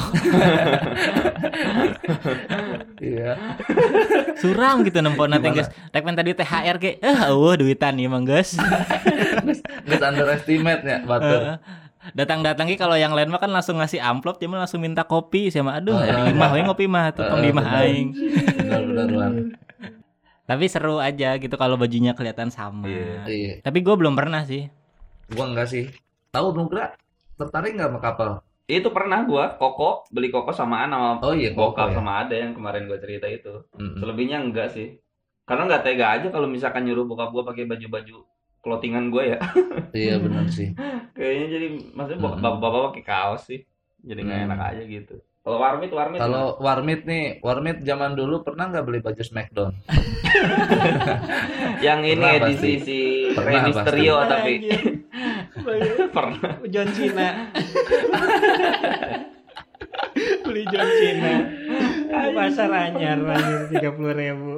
Iya. 2.96 3.36
Suram 4.40 4.80
gitu 4.80 4.98
teh 5.36 5.52
Gimana? 5.52 5.60
guys. 5.60 5.68
Rek 5.92 6.02
men 6.02 6.16
tadi 6.16 6.32
THR 6.32 6.76
ke, 6.80 6.96
eh 6.96 7.18
eueuh 7.28 7.54
duitan 7.54 8.00
mah 8.00 8.24
guys. 8.24 8.56
Nggak 9.84 10.00
underestimate 10.02 10.82
ya, 10.82 10.98
batur. 11.04 11.40
Heeh. 11.44 11.56
Datang-datang 12.14 12.70
ki 12.70 12.78
kalau 12.78 12.94
yang 12.94 13.12
lain 13.12 13.28
mah 13.28 13.36
kan 13.36 13.50
langsung 13.50 13.76
ngasih 13.76 13.98
amplop, 13.98 14.38
mah 14.40 14.64
langsung 14.64 14.78
minta 14.78 15.02
kopi 15.02 15.50
sama 15.50 15.76
aduh, 15.76 15.92
Oh, 15.92 16.00
di 16.00 16.08
iya. 16.08 16.30
imah 16.30 16.50
we 16.54 16.60
ngopi 16.62 16.86
mah, 16.86 17.10
tutong 17.10 17.42
di 17.42 17.50
Eh, 17.50 17.52
imah 17.52 17.64
bener. 17.66 17.82
aing. 17.82 18.08
Benar-benar 18.56 19.08
Wan. 19.12 19.32
Tapi 20.46 20.64
seru 20.70 21.02
aja 21.02 21.34
gitu 21.34 21.58
kalau 21.58 21.74
bajunya 21.74 22.14
kelihatan 22.14 22.48
sama. 22.48 22.86
Iya. 22.86 23.26
Iya. 23.26 23.52
Tapi 23.60 23.82
gue 23.82 23.92
belum 23.92 24.14
pernah 24.14 24.46
sih. 24.46 24.70
Gua 25.26 25.50
enggak 25.50 25.66
sih. 25.66 25.90
Tahu 26.36 26.52
Nugra 26.52 26.92
tertarik 27.34 27.72
nggak 27.72 27.90
sama 27.90 27.98
kapal? 27.98 28.30
itu 28.66 28.90
pernah 28.90 29.22
gua 29.22 29.54
koko 29.54 30.02
beli 30.10 30.26
koko 30.26 30.50
samaan 30.50 30.90
sama 30.90 31.22
Oh 31.22 31.30
iya, 31.30 31.54
koko 31.54 31.70
bokap 31.70 31.88
ya. 31.88 31.94
sama 31.96 32.12
ada 32.20 32.34
yang 32.34 32.50
kemarin 32.50 32.84
gua 32.84 32.98
cerita 32.98 33.24
itu 33.24 33.62
Mm-mm. 33.72 33.96
selebihnya 33.96 34.36
enggak 34.42 34.68
sih 34.68 35.00
karena 35.44 35.64
nggak 35.64 35.80
tega 35.80 36.04
aja 36.12 36.28
kalau 36.28 36.44
misalkan 36.44 36.82
nyuruh 36.82 37.06
bokap 37.06 37.30
gua 37.30 37.46
pakai 37.46 37.62
baju-baju 37.64 38.26
clothingan 38.58 39.08
gua 39.08 39.22
ya 39.24 39.38
Iya 39.96 40.18
benar 40.18 40.44
sih. 40.50 40.74
kayaknya 41.14 41.46
jadi 41.48 41.66
maksudnya 41.94 42.18
Mm-mm. 42.20 42.42
bapak-bapak 42.42 42.80
pakai 42.90 43.02
kaos 43.06 43.46
sih 43.46 43.62
jadi 44.02 44.18
nggak 44.20 44.36
Mm. 44.36 44.44
enak 44.44 44.60
aja 44.66 44.82
gitu 44.84 45.14
kalau 45.40 45.56
warmit 45.56 45.88
warmit 45.94 46.18
Kalau 46.18 46.46
Warmit 46.58 47.00
nih, 47.06 47.38
Warmit 47.38 47.78
zaman 47.80 48.12
dulu 48.12 48.42
pernah 48.42 48.66
nggak 48.66 48.82
beli 48.82 48.98
baju 48.98 49.22
Smackdown? 49.22 49.78
yang 51.78 52.02
ini 52.02 52.18
Pernah 52.18 52.34
edisi 52.42 52.70
pasti. 52.74 52.82
si 52.82 52.98
Rey. 53.30 53.54
Mysterio 53.62 54.16
tapi 54.26 54.52
pernah 56.12 56.60
John 56.68 56.88
Cena. 56.92 57.50
Beli 60.44 60.62
John 60.68 60.88
Cena. 61.00 61.34
Di 62.06 62.30
pasar 62.32 62.70
anyar 62.70 63.18
anjir 63.20 63.60
tiga 63.72 63.90
puluh 63.92 64.14
ribu. 64.14 64.54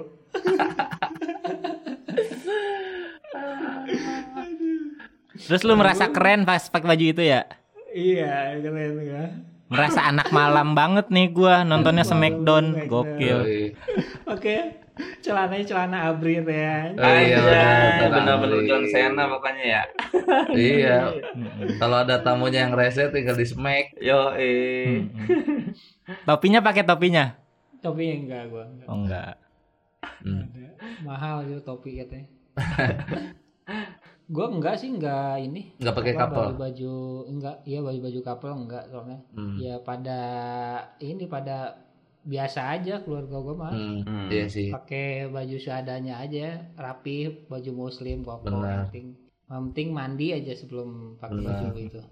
Terus 5.39 5.63
lu 5.65 5.75
merasa 5.81 6.13
keren 6.13 6.45
pas 6.45 6.69
pakai 6.69 6.89
baju 6.93 7.05
itu 7.09 7.23
ya? 7.25 7.49
Iya 7.95 8.61
keren 8.61 8.93
kan. 9.07 9.31
Merasa 9.69 10.01
anak 10.09 10.33
malam 10.33 10.73
banget 10.73 11.13
nih 11.13 11.29
gua 11.33 11.61
nontonnya 11.65 12.05
Smackdown, 12.05 12.89
gokil. 12.89 13.73
Oke. 14.29 14.81
Celananya 15.25 15.65
celana 15.65 15.99
abri 16.11 16.43
ya. 16.43 16.95
Oh, 16.95 17.19
iya, 17.19 17.39
benar-benar 18.03 18.37
benar. 18.43 18.61
John 18.67 18.85
Cena 18.91 19.25
pokoknya 19.31 19.65
ya 19.65 19.83
iya. 20.55 20.97
Kalau 21.79 22.03
ada 22.03 22.19
tamunya 22.21 22.67
yang 22.67 22.75
rese 22.75 23.11
tinggal 23.11 23.39
di 23.39 23.47
smack. 23.47 23.95
yo 24.03 24.35
eh. 24.35 25.07
Topinya 26.29 26.61
pakai 26.65 26.83
topinya? 26.83 27.37
Topi 27.79 28.27
enggak 28.27 28.51
gua 28.51 28.65
enggak. 28.67 28.87
Oh 28.91 28.97
enggak. 28.99 29.35
Hmm. 30.25 30.45
Mahal 31.07 31.47
itu 31.47 31.61
topi 31.63 32.03
katanya. 32.03 32.27
gua 34.27 34.47
enggak 34.51 34.75
sih 34.83 34.89
enggak 34.91 35.39
ini. 35.39 35.79
Nggak 35.79 35.95
pakai 35.95 36.13
Apa, 36.17 36.21
kapal. 36.27 36.45
Baju-baju 36.57 36.95
enggak, 37.31 37.57
iya 37.69 37.79
baju-baju 37.85 38.21
couple 38.25 38.55
enggak 38.67 38.85
soalnya. 38.91 39.19
Hmm. 39.37 39.57
Ya 39.63 39.75
pada 39.79 40.21
ini 40.99 41.25
pada 41.31 41.88
biasa 42.29 42.61
aja 42.77 43.01
keluarga 43.01 43.37
gua 43.41 43.55
mah. 43.57 43.73
Hmm. 43.73 44.05
Hmm. 44.05 44.29
Iya 44.29 44.45
sih. 44.53 44.69
Pakai 44.69 45.33
baju 45.33 45.57
seadanya 45.57 46.21
aja, 46.21 46.69
rapi, 46.77 47.49
baju 47.49 47.89
muslim. 47.89 48.21
Yang 48.21 48.45
penting, 48.45 49.07
yang 49.49 49.63
penting 49.73 49.89
mandi 49.97 50.37
aja 50.37 50.53
sebelum 50.53 51.17
pakai 51.17 51.41
baju 51.41 51.67
itu. 51.81 52.03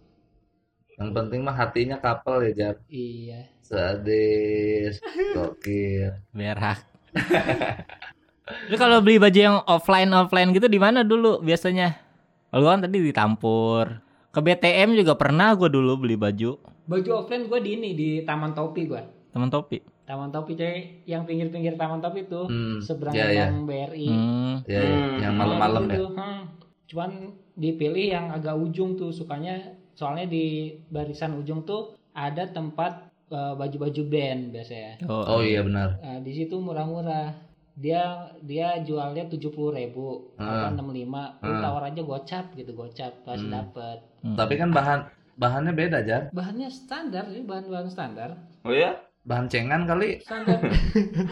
Yang 0.97 1.11
penting 1.13 1.41
mah 1.45 1.53
hatinya 1.53 2.01
kapal 2.01 2.41
ya, 2.49 2.53
Jar. 2.57 2.77
Iya. 2.89 3.53
Sadis. 3.61 5.05
Gokil. 5.37 6.25
Berak. 6.33 6.81
Lu 8.73 8.79
kalau 8.81 9.05
beli 9.05 9.21
baju 9.21 9.37
yang 9.37 9.59
offline 9.69 10.09
offline 10.17 10.57
gitu 10.57 10.73
di 10.73 10.81
mana 10.81 11.05
dulu 11.05 11.45
biasanya? 11.45 12.01
Kalau 12.49 12.73
kan 12.73 12.81
tadi 12.81 13.05
ditampur. 13.05 14.01
Ke 14.33 14.41
BTM 14.41 14.97
juga 14.97 15.17
pernah 15.21 15.53
gua 15.53 15.69
dulu 15.69 16.09
beli 16.09 16.17
baju. 16.17 16.57
Baju 16.89 17.11
offline 17.13 17.45
gua 17.53 17.61
di 17.61 17.77
ini 17.77 17.93
di 17.93 18.09
Taman 18.25 18.57
Topi 18.57 18.89
gua. 18.89 19.05
Teman 19.37 19.53
topi. 19.53 19.96
Taman 20.07 20.31
Topi 20.31 20.55
coy, 20.55 20.77
yang 21.05 21.23
pinggir-pinggir 21.23 21.75
Taman 21.75 21.99
Topi 21.99 22.25
tuh 22.25 22.47
Hmm. 22.47 22.79
seberang 22.79 23.13
Iya, 23.13 23.27
iya. 23.29 23.45
Bank 23.45 23.59
BRI. 23.65 24.07
Hmm. 24.07 24.55
Ya, 24.65 24.79
ya. 24.79 24.87
Hmm. 24.87 25.17
yang 25.19 25.35
malam-malam 25.35 25.85
ya. 25.87 25.99
Hmm. 26.09 26.43
cuman 26.87 27.11
dipilih 27.53 28.07
yang 28.09 28.27
agak 28.31 28.55
ujung 28.55 28.95
tuh 28.95 29.11
sukanya 29.11 29.59
soalnya 29.93 30.23
di 30.25 30.45
barisan 30.87 31.35
ujung 31.35 31.63
tuh 31.63 31.83
ada 32.13 32.47
tempat 32.47 33.03
eh, 33.27 33.55
baju-baju 33.55 34.03
band 34.07 34.55
biasanya 34.55 35.03
Oh 35.05 35.43
iya 35.43 35.61
benar. 35.61 35.99
Nah, 35.99 36.23
di 36.23 36.31
situ 36.31 36.55
murah-murah 36.57 37.35
dia 37.75 38.01
dia 38.41 38.79
jualnya 38.81 39.27
tujuh 39.27 39.51
puluh 39.51 39.75
ribu 39.75 40.31
Ah. 40.37 40.71
enam 40.71 40.89
lima 40.89 41.35
Ah. 41.37 41.59
tawar 41.61 41.83
aja 41.85 42.01
gocap 42.01 42.55
gitu 42.55 42.71
gocap 42.73 43.13
pasti 43.21 43.45
Hmm. 43.45 43.53
dapet 43.53 43.99
Hmm. 44.23 44.33
Tapi 44.33 44.55
kan 44.55 44.71
bahan 44.71 45.01
bahannya 45.35 45.75
beda 45.75 45.99
Jar. 46.01 46.31
bahannya 46.31 46.71
standar 46.71 47.27
sih 47.27 47.43
bahan-bahan 47.43 47.91
standar 47.91 48.31
Oh 48.63 48.71
ya? 48.71 48.95
Bahan 49.27 49.47
cengan 49.47 49.83
kali. 49.85 50.23
standar 50.23 50.63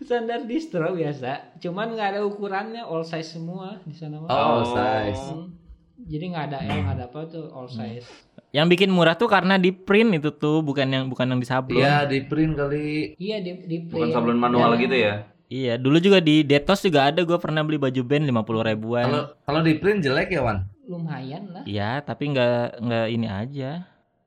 standar 0.00 0.40
distro 0.44 0.88
biasa 0.90 1.56
cuman 1.58 1.92
nggak 1.92 2.08
ada 2.10 2.20
ukurannya 2.22 2.80
all 2.80 3.02
size 3.02 3.30
semua 3.30 3.80
di 3.82 3.92
sana 3.92 4.20
Oh, 4.20 4.26
Oh. 4.26 4.60
size. 4.66 5.24
Hmm. 5.26 5.52
jadi 6.00 6.24
nggak 6.26 6.44
ada 6.46 6.58
L 6.62 6.78
nggak 6.82 6.94
ada 6.94 7.04
apa 7.06 7.20
tuh 7.26 7.44
all 7.50 7.68
size 7.68 8.08
Yang 8.48 8.66
bikin 8.70 8.90
murah 8.90 9.12
tuh 9.12 9.26
karena 9.26 9.58
di 9.58 9.74
print 9.74 10.14
itu 10.14 10.30
tuh, 10.32 10.62
bukan 10.62 10.86
yang 10.86 11.04
bukan 11.06 11.26
yang 11.26 11.36
di 11.36 11.44
sablon. 11.44 11.74
Iya 11.76 12.06
di 12.06 12.22
print 12.22 12.54
kali. 12.54 13.18
iya 13.18 13.36
di, 13.38 13.50
di 13.60 13.76
Bukan 13.82 13.90
print. 14.00 14.14
sablon 14.14 14.38
manual 14.38 14.70
Dan- 14.70 14.80
gitu 14.80 14.94
ya? 14.96 15.14
Iya, 15.44 15.74
dulu 15.74 15.98
juga 15.98 16.18
di 16.18 16.40
Detos 16.40 16.78
juga 16.80 17.04
ada 17.04 17.20
gue 17.20 17.34
pernah 17.36 17.60
beli 17.60 17.76
baju 17.76 18.00
band 18.00 18.24
50 18.24 18.62
ribuan. 18.64 19.04
Kalau 19.04 19.22
kalau 19.42 19.60
di 19.60 19.74
print 19.74 20.00
jelek 20.00 20.30
ya 20.30 20.40
Wan. 20.40 20.70
lumayan 20.84 21.50
lah 21.50 21.66
Iya, 21.66 21.98
tapi 22.00 22.30
nggak 22.30 22.78
nggak 22.78 23.06
ini 23.08 23.26
aja, 23.26 23.70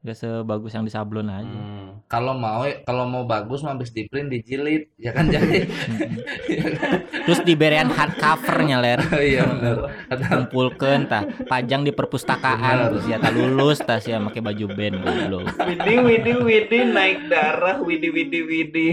nggak 0.07 0.23
sebagus 0.23 0.71
yang 0.71 0.87
di 0.87 0.91
sablon 0.95 1.27
aja. 1.27 1.43
Hmm. 1.43 1.99
Kalau 2.07 2.31
mau 2.31 2.63
kalau 2.87 3.03
mau 3.03 3.27
bagus 3.27 3.59
mah 3.59 3.75
habis 3.75 3.91
di 3.91 4.07
print 4.07 4.31
dijilid 4.31 4.87
ya 4.95 5.11
kan 5.11 5.27
jadi. 5.35 5.67
Terus 7.27 7.43
diberian 7.43 7.91
hardcovernya 7.91 8.79
ler, 8.79 9.03
Iya 9.19 9.43
benar. 9.51 9.77
Kumpulkan 10.31 11.11
tah, 11.11 11.27
pajang 11.43 11.83
di 11.83 11.91
perpustakaan, 11.91 12.95
terus 12.95 13.03
ya 13.11 13.19
tak 13.19 13.35
lulus 13.35 13.83
tas 13.83 14.07
ya 14.07 14.23
pakai 14.23 14.39
baju 14.39 14.65
band 14.71 14.95
goblok. 15.03 15.45
Widi, 15.67 15.95
widi, 15.99 16.33
widi, 16.39 16.79
naik 16.87 17.27
darah, 17.27 17.83
widi, 17.83 18.07
widi, 18.07 18.39
widi. 18.47 18.87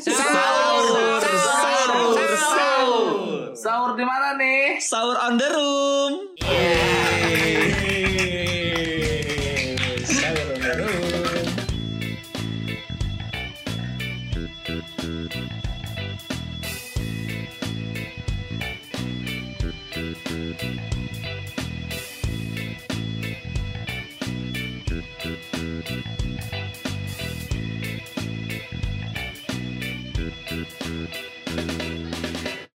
Sahur, 0.00 1.20
sahur, 1.20 2.16
sahur. 2.32 3.04
Sahur 3.52 3.92
di 3.92 4.04
mana 4.08 4.40
nih? 4.40 4.80
Sahur 4.80 5.20
on 5.20 5.36
the 5.36 5.48
room. 5.52 6.12